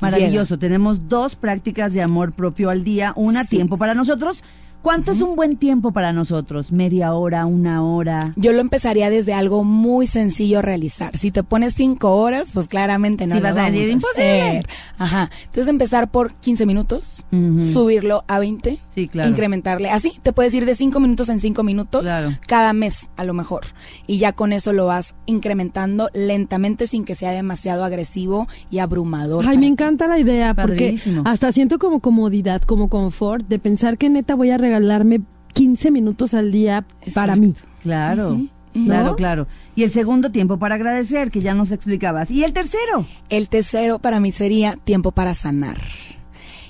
Maravilloso. 0.00 0.58
Tenemos 0.58 1.08
dos 1.08 1.36
prácticas 1.36 1.92
de 1.92 2.02
amor 2.02 2.32
propio 2.32 2.70
al 2.70 2.84
día. 2.84 3.12
Una, 3.16 3.44
tiempo 3.44 3.76
para 3.76 3.94
nosotros. 3.94 4.42
¿Cuánto 4.84 5.12
es 5.12 5.22
un 5.22 5.34
buen 5.34 5.56
tiempo 5.56 5.92
para 5.92 6.12
nosotros? 6.12 6.70
¿Media 6.70 7.14
hora, 7.14 7.46
una 7.46 7.82
hora? 7.82 8.34
Yo 8.36 8.52
lo 8.52 8.60
empezaría 8.60 9.08
desde 9.08 9.32
algo 9.32 9.64
muy 9.64 10.06
sencillo 10.06 10.58
a 10.58 10.62
realizar. 10.62 11.16
Si 11.16 11.30
te 11.30 11.42
pones 11.42 11.72
cinco 11.74 12.14
horas, 12.16 12.50
pues 12.52 12.66
claramente 12.68 13.26
no 13.26 13.34
Sí, 13.34 13.40
lo 13.40 13.48
vas 13.48 13.56
a 13.56 13.64
decir, 13.70 13.88
"Imposible". 13.88 14.40
hacer. 14.42 14.68
Ajá. 14.98 15.30
Entonces 15.44 15.68
empezar 15.68 16.10
por 16.10 16.34
15 16.34 16.66
minutos, 16.66 17.24
Ujú. 17.32 17.64
subirlo 17.72 18.24
a 18.28 18.38
20, 18.38 18.78
Sí, 18.90 19.08
claro. 19.08 19.30
incrementarle. 19.30 19.88
Así 19.90 20.12
te 20.22 20.34
puedes 20.34 20.52
ir 20.52 20.66
de 20.66 20.74
cinco 20.74 21.00
minutos 21.00 21.30
en 21.30 21.40
cinco 21.40 21.62
minutos 21.62 22.02
Claro. 22.02 22.32
cada 22.46 22.74
mes 22.74 23.08
a 23.16 23.24
lo 23.24 23.32
mejor. 23.32 23.62
Y 24.06 24.18
ya 24.18 24.32
con 24.32 24.52
eso 24.52 24.74
lo 24.74 24.84
vas 24.84 25.14
incrementando 25.24 26.10
lentamente 26.12 26.86
sin 26.86 27.06
que 27.06 27.14
sea 27.14 27.30
demasiado 27.30 27.84
agresivo 27.84 28.48
y 28.70 28.80
abrumador. 28.80 29.46
Ay, 29.48 29.56
me 29.56 29.66
encanta 29.66 30.06
la 30.08 30.18
idea 30.18 30.52
porque 30.52 30.90
Padrísimo. 30.92 31.22
hasta 31.24 31.52
siento 31.52 31.78
como 31.78 32.00
comodidad, 32.00 32.60
como 32.60 32.90
confort 32.90 33.48
de 33.48 33.58
pensar 33.58 33.96
que 33.96 34.10
neta 34.10 34.34
voy 34.34 34.50
a 34.50 34.58
regalarme 34.74 35.20
15 35.52 35.90
minutos 35.90 36.34
al 36.34 36.50
día 36.50 36.84
para 37.14 37.36
mí. 37.36 37.54
Claro. 37.82 38.40
Claro, 38.72 39.10
¿No? 39.10 39.16
claro. 39.16 39.46
Y 39.76 39.84
el 39.84 39.92
segundo 39.92 40.32
tiempo 40.32 40.58
para 40.58 40.74
agradecer, 40.74 41.30
que 41.30 41.40
ya 41.40 41.54
nos 41.54 41.70
explicabas. 41.70 42.30
Y 42.32 42.42
el 42.42 42.52
tercero. 42.52 43.06
El 43.28 43.48
tercero 43.48 44.00
para 44.00 44.18
mí 44.18 44.32
sería 44.32 44.76
tiempo 44.82 45.12
para 45.12 45.34
sanar. 45.34 45.78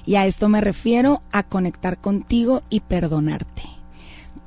Y 0.05 0.17
a 0.17 0.27
esto 0.27 0.51
me 0.51 0.61
refiero 0.61 1.23
a 1.33 1.45
conectar 1.45 1.99
contigo 1.99 2.63
y 2.69 2.81
perdonarte. 2.81 3.63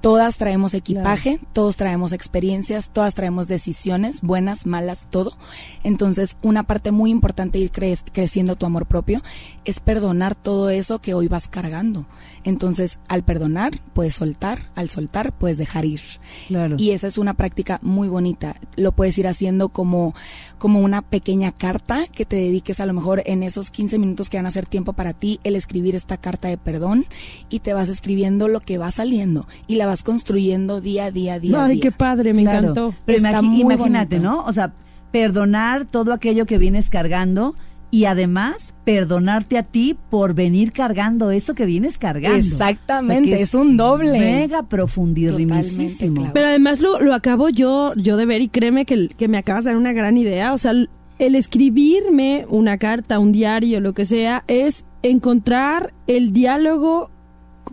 Todas 0.01 0.37
traemos 0.37 0.73
equipaje, 0.73 1.39
todos 1.53 1.75
traemos 1.75 2.11
experiencias, 2.13 2.91
todas 2.91 3.15
traemos 3.15 3.47
decisiones, 3.47 4.21
buenas, 4.21 4.65
malas, 4.65 5.07
todo. 5.09 5.35
Entonces, 5.83 6.37
una 6.43 6.63
parte 6.63 6.91
muy 6.91 7.09
importante 7.09 7.57
de 7.57 7.65
ir 7.65 7.71
cre- 7.71 7.99
creciendo 8.13 8.55
tu 8.55 8.65
amor 8.65 8.85
propio 8.85 9.21
es 9.65 9.79
perdonar 9.79 10.35
todo 10.35 10.69
eso 10.69 10.99
que 10.99 11.13
hoy 11.13 11.27
vas 11.27 11.47
cargando. 11.47 12.05
Entonces, 12.43 12.99
al 13.09 13.23
perdonar, 13.23 13.79
puedes 13.93 14.15
soltar, 14.15 14.59
al 14.75 14.89
soltar, 14.89 15.33
puedes 15.37 15.57
dejar 15.57 15.83
ir. 15.85 16.01
Claro. 16.47 16.75
Y 16.79 16.91
esa 16.91 17.07
es 17.07 17.17
una 17.17 17.33
práctica 17.33 17.79
muy 17.81 18.07
bonita. 18.07 18.55
Lo 18.75 18.93
puedes 18.93 19.17
ir 19.17 19.27
haciendo 19.27 19.69
como, 19.69 20.13
como 20.57 20.79
una 20.79 21.01
pequeña 21.01 21.51
carta 21.51 22.05
que 22.07 22.25
te 22.25 22.35
dediques 22.37 22.79
a 22.79 22.85
lo 22.85 22.93
mejor 22.93 23.23
en 23.25 23.43
esos 23.43 23.71
15 23.71 23.97
minutos 23.97 24.29
que 24.29 24.37
van 24.37 24.45
a 24.45 24.51
ser 24.51 24.67
tiempo 24.67 24.93
para 24.93 25.13
ti, 25.13 25.39
el 25.43 25.55
escribir 25.55 25.95
esta 25.95 26.17
carta 26.17 26.47
de 26.47 26.57
perdón 26.57 27.05
y 27.49 27.59
te 27.59 27.73
vas 27.73 27.89
escribiendo 27.89 28.47
lo 28.47 28.59
que 28.61 28.77
va 28.77 28.91
saliendo 28.91 29.47
y 29.67 29.75
la 29.75 29.87
vas 29.88 30.03
construyendo 30.03 30.79
día 30.82 31.06
a 31.06 31.12
día, 31.12 31.39
día 31.39 31.65
Ay, 31.65 31.74
día. 31.75 31.82
qué 31.82 31.91
padre, 31.91 32.34
me 32.34 32.44
Claro. 32.44 32.60
encantó. 32.60 32.94
Pero 33.06 33.17
Está 33.17 33.41
imagi- 33.41 33.50
muy 33.50 33.62
imagínate, 33.74 34.20
bonito. 34.20 34.32
¿no? 34.36 34.46
O 34.46 34.53
sea, 34.53 34.74
perdonar 35.12 35.86
todo 35.86 36.13
aquello 36.13 36.46
que 36.46 36.58
vienes 36.58 36.89
cargando 36.89 37.56
y 37.89 38.03
además 38.03 38.74
perdonarte 38.84 39.58
a 39.58 39.63
ti 39.63 39.96
por 40.10 40.34
venir 40.34 40.74
cargando 40.74 41.32
eso 41.32 41.56
que 41.56 41.65
vienes 41.65 41.98
cargando. 41.98 42.38
Exactamente, 42.38 43.24
O 43.24 43.27
sea, 43.29 43.38
que 43.38 43.44
es 43.44 43.53
un 43.53 43.77
doble. 43.77 44.20
Mega 44.20 44.63
claro. 44.63 46.32
Pero 46.34 46.48
además 46.48 46.82
lo, 46.82 47.00
lo 47.00 47.13
acabo 47.13 47.48
yo, 47.50 47.94
yo 47.96 48.17
de 48.17 48.25
ver 48.25 48.41
y 48.41 48.50
créeme 48.50 48.86
que, 48.86 49.08
que 49.08 49.27
me 49.29 49.38
acabas 49.38 49.63
de 49.63 49.69
dar 49.71 49.78
una 49.78 49.93
gran 49.93 50.17
idea. 50.17 50.54
O 50.54 50.58
sea, 50.58 50.71
el 50.71 51.36
escribirme 51.36 52.45
una 52.50 52.78
carta, 52.78 53.19
un 53.19 53.32
diario, 53.32 53.80
lo 53.80 53.93
que 53.93 54.06
sea, 54.06 54.43
es 54.47 54.86
encontrar 55.02 55.93
el 56.08 56.34
diálogo 56.34 57.10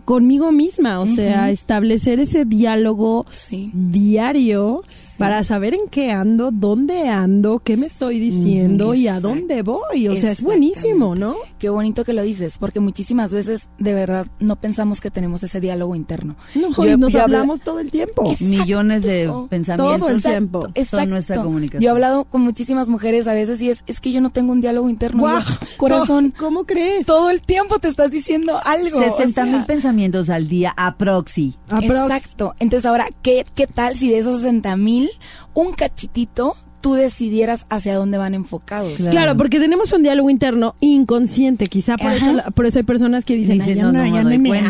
conmigo 0.03 0.51
misma. 0.51 0.99
O 0.99 1.05
sea, 1.05 1.49
establecer 1.51 2.19
ese 2.19 2.45
diálogo 2.45 3.25
Sí. 3.31 3.71
diario 3.73 4.81
para 5.17 5.43
saber 5.43 5.73
en 5.73 5.87
qué 5.89 6.11
ando, 6.11 6.51
dónde 6.51 7.07
ando, 7.09 7.59
qué 7.59 7.77
me 7.77 7.85
estoy 7.85 8.19
diciendo 8.19 8.93
y 8.93 9.07
a 9.07 9.19
dónde 9.19 9.61
voy. 9.61 10.07
O 10.07 10.15
sea, 10.15 10.31
es 10.31 10.41
buenísimo, 10.41 11.15
¿no? 11.15 11.35
Qué 11.59 11.69
bonito 11.69 12.03
que 12.03 12.13
lo 12.13 12.21
dices, 12.23 12.57
porque 12.57 12.79
muchísimas 12.79 13.31
veces 13.33 13.69
de 13.79 13.93
verdad 13.93 14.27
no 14.39 14.55
pensamos 14.57 15.01
que 15.01 15.11
tenemos 15.11 15.43
ese 15.43 15.59
diálogo 15.59 15.95
interno. 15.95 16.35
No, 16.55 16.71
Yo- 16.71 16.85
y 16.85 16.97
nos 16.97 17.13
yo 17.13 17.21
hablo- 17.21 17.37
hablamos 17.37 17.61
todo 17.61 17.79
el 17.79 17.91
tiempo. 17.91 18.33
Millones 18.39 19.03
de 19.03 19.31
pensamientos. 19.49 19.99
Todo 19.99 20.09
el 20.09 20.21
tiempo. 20.21 20.61
Son 20.61 20.71
Exacto. 20.75 21.05
nuestra 21.07 21.41
comunicación. 21.41 21.81
Yo 21.81 21.89
he 21.89 21.91
hablado 21.91 22.25
con 22.25 22.41
muchísimas 22.41 22.89
mujeres 22.89 23.27
a 23.27 23.33
veces 23.33 23.61
y 23.61 23.69
es, 23.69 23.83
es 23.87 23.99
que 23.99 24.11
yo 24.11 24.21
no 24.21 24.29
tengo 24.31 24.51
un 24.51 24.61
diálogo 24.61 24.89
interno. 24.89 25.23
Yo, 25.39 25.45
corazón, 25.77 26.33
no, 26.35 26.39
¿Cómo 26.39 26.63
crees? 26.65 27.05
todo 27.05 27.29
el 27.29 27.41
tiempo 27.41 27.79
te 27.79 27.87
estás 27.87 28.11
diciendo 28.11 28.59
algo. 28.63 28.99
60 28.99 29.41
o 29.41 29.45
sea, 29.45 29.45
mil 29.45 29.65
pensamientos 29.65 30.29
al 30.29 30.47
día 30.47 30.73
a 30.75 30.95
proxy. 30.97 31.55
Exacto. 31.81 32.53
Entonces 32.59 32.85
ahora, 32.85 33.07
¿qué, 33.21 33.45
qué 33.55 33.67
tal 33.67 33.95
si 33.95 34.09
de 34.09 34.19
esos 34.19 34.37
60 34.41 34.75
mil, 34.77 35.04
un 35.53 35.73
cachitito, 35.73 36.55
tú 36.85 36.93
decidieras 36.93 37.65
hacia 37.71 37.95
dónde 37.95 38.19
van 38.19 38.35
enfocados? 38.35 38.93
Claro. 38.93 39.09
Claro, 39.11 39.37
porque 39.37 39.59
tenemos 39.59 39.91
un 39.91 40.03
diálogo 40.03 40.29
interno 40.29 40.75
inconsciente, 40.81 41.65
quizá 41.65 41.97
por 41.97 42.11
eso, 42.11 42.25
por 42.53 42.65
eso 42.67 42.77
hay 42.77 42.83
personas 42.83 43.25
que 43.25 43.35
dicen, 43.35 43.55
Dicen, 43.57 43.69
"Ay, 43.71 43.75
ya 43.77 43.83
no, 43.85 43.91
no, 43.91 44.23
no 44.23 44.29
me 44.39 44.61
no. 44.61 44.69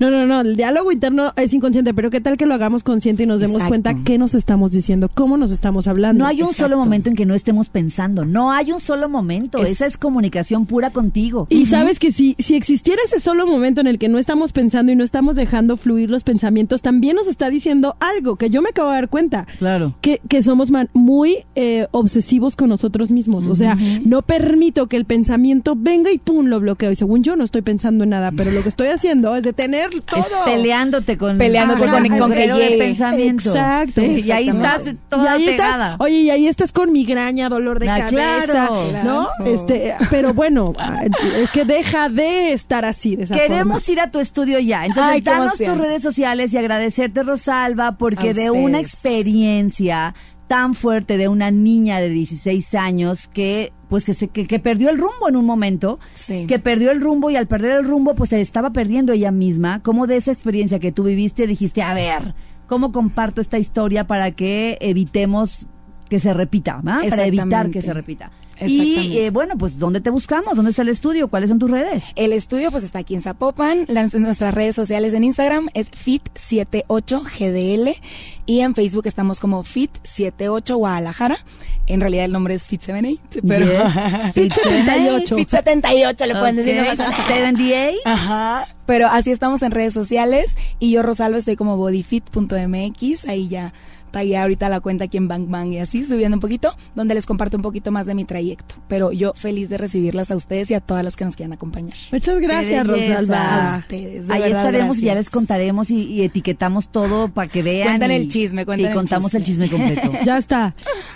No, 0.00 0.10
no, 0.10 0.26
no, 0.26 0.40
el 0.40 0.56
diálogo 0.56 0.92
interno 0.92 1.34
es 1.36 1.52
inconsciente, 1.52 1.92
pero 1.92 2.08
qué 2.10 2.22
tal 2.22 2.38
que 2.38 2.46
lo 2.46 2.54
hagamos 2.54 2.82
consciente 2.84 3.24
y 3.24 3.26
nos 3.26 3.40
demos 3.40 3.56
Exacto. 3.56 3.68
cuenta 3.68 3.94
qué 4.04 4.16
nos 4.16 4.34
estamos 4.34 4.70
diciendo, 4.72 5.10
cómo 5.12 5.36
nos 5.36 5.50
estamos 5.50 5.86
hablando. 5.88 6.24
No 6.24 6.28
hay 6.28 6.40
un 6.40 6.54
solo 6.54 6.78
momento 6.78 7.10
en 7.10 7.16
que 7.16 7.26
no 7.26 7.34
estemos 7.34 7.68
pensando. 7.68 8.24
No 8.24 8.50
hay 8.50 8.72
un 8.72 8.80
solo 8.80 9.10
momento. 9.10 9.58
Es- 9.58 9.72
Esa 9.76 9.84
es 9.84 9.98
comunicación 9.98 10.64
pura 10.64 10.88
contigo. 10.88 11.48
Y 11.50 11.66
sabes 11.66 11.98
que 11.98 12.12
si, 12.12 12.34
si 12.38 12.54
existiera 12.54 13.02
ese 13.04 13.20
solo 13.20 13.46
momento 13.46 13.82
en 13.82 13.88
el 13.88 13.98
que 13.98 14.08
no 14.08 14.16
estamos 14.16 14.52
pensando 14.52 14.90
y 14.90 14.96
no 14.96 15.04
estamos 15.04 15.34
dejando 15.36 15.76
fluir 15.76 16.10
los 16.10 16.24
pensamientos, 16.24 16.80
también 16.80 17.14
nos 17.16 17.26
está 17.28 17.50
diciendo 17.50 17.94
algo 18.00 18.36
que 18.36 18.48
yo 18.48 18.62
me 18.62 18.70
acabo 18.70 18.88
de 18.88 18.94
dar 18.94 19.08
cuenta. 19.10 19.46
Claro. 19.58 19.94
Que, 20.00 20.22
que 20.28 20.42
somos 20.42 20.70
man- 20.70 20.88
muy 20.94 21.25
eh, 21.54 21.86
obsesivos 21.90 22.56
con 22.56 22.68
nosotros 22.68 23.10
mismos. 23.10 23.46
O 23.46 23.54
sea, 23.54 23.76
no 24.04 24.22
permito 24.22 24.86
que 24.86 24.96
el 24.96 25.04
pensamiento 25.04 25.74
venga 25.76 26.10
y 26.12 26.18
pum, 26.18 26.46
lo 26.46 26.60
bloqueo. 26.60 26.90
Y 26.90 26.96
según 26.96 27.22
yo 27.22 27.36
no 27.36 27.44
estoy 27.44 27.62
pensando 27.62 28.04
en 28.04 28.10
nada, 28.10 28.32
pero 28.36 28.50
lo 28.50 28.62
que 28.62 28.68
estoy 28.68 28.88
haciendo 28.88 29.34
es 29.36 29.42
detener 29.42 29.90
todo. 29.90 30.20
Es 30.20 30.26
peleándote 30.44 31.16
con 31.18 31.38
Peleándote 31.38 31.84
Ajá, 31.84 32.18
con- 32.18 32.32
el 32.32 32.52
que 32.56 32.76
pensamiento. 32.78 33.50
Exacto. 33.50 34.00
Sí, 34.00 34.22
y 34.24 34.30
ahí 34.30 34.48
estás 34.48 34.82
toda 35.08 35.24
Y 35.38 35.42
ahí 35.42 35.46
pegada. 35.46 35.84
estás, 35.92 36.00
oye, 36.00 36.16
y 36.18 36.30
ahí 36.30 36.46
estás 36.48 36.72
con 36.72 36.92
migraña, 36.92 37.48
dolor 37.48 37.78
de 37.78 37.88
Ah, 37.88 37.98
cabeza, 37.98 38.46
claro. 38.48 38.76
¿no? 39.04 39.28
Claro. 39.38 39.54
Este, 39.54 39.94
pero 40.10 40.34
bueno, 40.34 40.72
es 41.42 41.50
que 41.50 41.64
deja 41.64 42.08
de 42.08 42.52
estar 42.52 42.84
así 42.84 43.16
de 43.16 43.24
esa 43.24 43.34
Queremos 43.34 43.84
forma. 43.84 43.92
ir 43.92 44.00
a 44.00 44.10
tu 44.10 44.18
estudio 44.20 44.58
ya. 44.58 44.84
Entonces, 44.86 45.12
Ay, 45.14 45.20
danos 45.20 45.46
emoción. 45.60 45.76
tus 45.78 45.86
redes 45.86 46.02
sociales 46.02 46.52
y 46.52 46.58
agradecerte, 46.58 47.22
Rosalba, 47.22 47.96
porque 47.98 48.34
de 48.34 48.50
una 48.50 48.80
experiencia 48.80 50.14
tan 50.46 50.74
fuerte 50.74 51.16
de 51.16 51.28
una 51.28 51.50
niña 51.50 51.98
de 52.00 52.08
16 52.08 52.74
años 52.74 53.28
que 53.28 53.72
pues 53.88 54.04
que, 54.04 54.14
se, 54.14 54.28
que, 54.28 54.46
que 54.46 54.58
perdió 54.58 54.90
el 54.90 54.98
rumbo 54.98 55.28
en 55.28 55.36
un 55.36 55.44
momento, 55.44 55.98
Sí. 56.14 56.46
que 56.48 56.58
perdió 56.58 56.90
el 56.90 57.00
rumbo 57.00 57.30
y 57.30 57.36
al 57.36 57.46
perder 57.46 57.78
el 57.78 57.84
rumbo 57.86 58.14
pues 58.16 58.30
se 58.30 58.40
estaba 58.40 58.70
perdiendo 58.72 59.12
ella 59.12 59.30
misma, 59.30 59.80
como 59.82 60.06
de 60.08 60.16
esa 60.16 60.32
experiencia 60.32 60.78
que 60.80 60.90
tú 60.92 61.04
viviste 61.04 61.46
dijiste, 61.46 61.82
a 61.82 61.94
ver, 61.94 62.34
¿cómo 62.66 62.90
comparto 62.90 63.40
esta 63.40 63.58
historia 63.58 64.06
para 64.06 64.32
que 64.32 64.76
evitemos 64.80 65.66
que 66.08 66.18
se 66.20 66.32
repita, 66.34 66.80
para 66.82 67.26
evitar 67.26 67.70
que 67.70 67.80
se 67.82 67.92
repita? 67.94 68.30
Y 68.60 69.18
eh, 69.18 69.30
bueno, 69.30 69.54
pues 69.58 69.78
¿dónde 69.78 70.00
te 70.00 70.10
buscamos? 70.10 70.56
¿Dónde 70.56 70.70
está 70.70 70.82
el 70.82 70.88
estudio? 70.88 71.28
¿Cuáles 71.28 71.50
son 71.50 71.58
tus 71.58 71.70
redes? 71.70 72.04
El 72.14 72.32
estudio 72.32 72.70
pues 72.70 72.84
está 72.84 73.00
aquí 73.00 73.14
en 73.14 73.22
Zapopan, 73.22 73.84
las, 73.88 74.14
nuestras 74.14 74.54
redes 74.54 74.74
sociales 74.74 75.12
en 75.12 75.24
Instagram 75.24 75.68
es 75.74 75.90
fit78gdl 75.90 77.94
y 78.46 78.60
en 78.60 78.74
Facebook 78.74 79.06
estamos 79.06 79.40
como 79.40 79.62
fit78 79.64 80.76
Guadalajara. 80.76 81.36
En 81.86 82.00
realidad 82.00 82.24
el 82.24 82.32
nombre 82.32 82.54
es 82.54 82.68
fit78, 82.70 83.18
pero 83.46 83.66
Yes. 83.66 83.76
Fit 84.34 84.52
78. 84.52 85.36
fit78 85.36 86.26
le 86.26 86.34
pueden 86.34 86.56
decir. 86.56 86.80
Ok, 86.80 86.80
no 86.80 86.86
pasa 86.96 87.10
nada. 87.10 87.26
78. 87.28 87.98
Ajá, 88.04 88.68
pero 88.86 89.08
así 89.08 89.30
estamos 89.30 89.62
en 89.62 89.70
redes 89.72 89.92
sociales 89.94 90.46
y 90.78 90.90
yo 90.92 91.02
Rosalba 91.02 91.38
estoy 91.38 91.56
como 91.56 91.76
bodyfit.mx, 91.76 93.24
ahí 93.28 93.48
ya 93.48 93.72
tagué 94.12 94.38
ahorita 94.38 94.70
la 94.70 94.80
cuenta 94.80 95.04
aquí 95.04 95.18
en 95.18 95.28
Bang 95.28 95.46
Bang 95.50 95.72
y 95.74 95.78
así, 95.78 96.06
subiendo 96.06 96.36
un 96.36 96.40
poquito, 96.40 96.74
donde 96.94 97.14
les 97.14 97.26
comparto 97.26 97.58
un 97.58 97.62
poquito 97.62 97.90
más 97.92 98.06
de 98.06 98.14
mi 98.14 98.24
trayecto. 98.24 98.76
Pero 98.88 99.12
yo 99.12 99.34
feliz 99.34 99.68
de 99.68 99.76
recibirlas 99.76 100.30
a 100.30 100.36
ustedes 100.36 100.70
y 100.70 100.74
a 100.74 100.80
todas 100.80 101.04
las 101.04 101.16
que 101.16 101.26
nos 101.26 101.36
quieran 101.36 101.52
acompañar. 101.52 101.98
Muchas 102.12 102.38
gracias. 102.40 102.86
Rosalba. 102.86 103.74
A 103.74 103.78
ustedes. 103.80 104.26
de 104.28 104.32
Ahí 104.32 104.40
verdad, 104.42 104.60
estaremos 104.64 104.98
y 104.98 105.02
ya 105.02 105.14
les 105.16 105.28
contaremos 105.28 105.90
y, 105.90 106.04
y 106.04 106.22
etiquetamos 106.22 106.88
todo 106.88 107.28
para 107.28 107.48
que 107.48 107.62
vean. 107.62 107.88
Cuentan 107.88 108.10
y- 108.12 108.14
el 108.14 108.28
chisme, 108.28 108.64
cuentan 108.64 108.86
Y 108.86 108.88
el 108.88 108.94
contamos 108.94 109.34
el 109.34 109.44
chisme 109.44 109.68
completo. 109.68 110.10
Ya 110.24 110.38
está. 110.38 110.74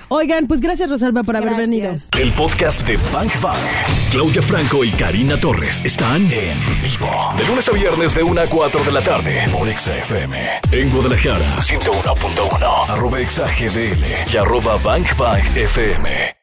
Oigan, 0.09 0.47
pues 0.47 0.61
gracias, 0.61 0.91
Rosalba, 0.91 1.23
por 1.23 1.37
haber 1.37 1.51
Gracias. 1.55 1.71
venido. 1.71 1.97
El 2.21 2.33
podcast 2.33 2.87
de 2.87 2.99
Bank 3.15 3.33
Bang. 3.41 3.57
Claudia 4.11 4.43
Franco 4.43 4.85
y 4.85 4.91
Karina 4.91 5.41
Torres 5.41 5.81
están 5.85 6.23
en 6.31 6.59
vivo. 6.83 7.09
De 7.39 7.47
lunes 7.47 7.60
a 7.69 7.73
viernes 7.73 8.15
de 8.15 8.23
1 8.23 8.41
a 8.41 8.47
4 8.47 8.85
de 8.85 8.93
la 8.93 9.03
tarde 9.03 9.49
por 9.53 9.69
Exa 9.69 9.99
FM. 9.99 10.61
En 10.73 10.91
Guadalajara, 10.91 11.57
101.1. 11.59 12.89
Arroba 12.89 13.21
Exa 13.21 13.47
GDL 13.49 14.33
y 14.33 14.37
arroba 14.37 14.79
Bank 14.83 15.15
Bang 15.19 15.45
FM. 15.55 16.40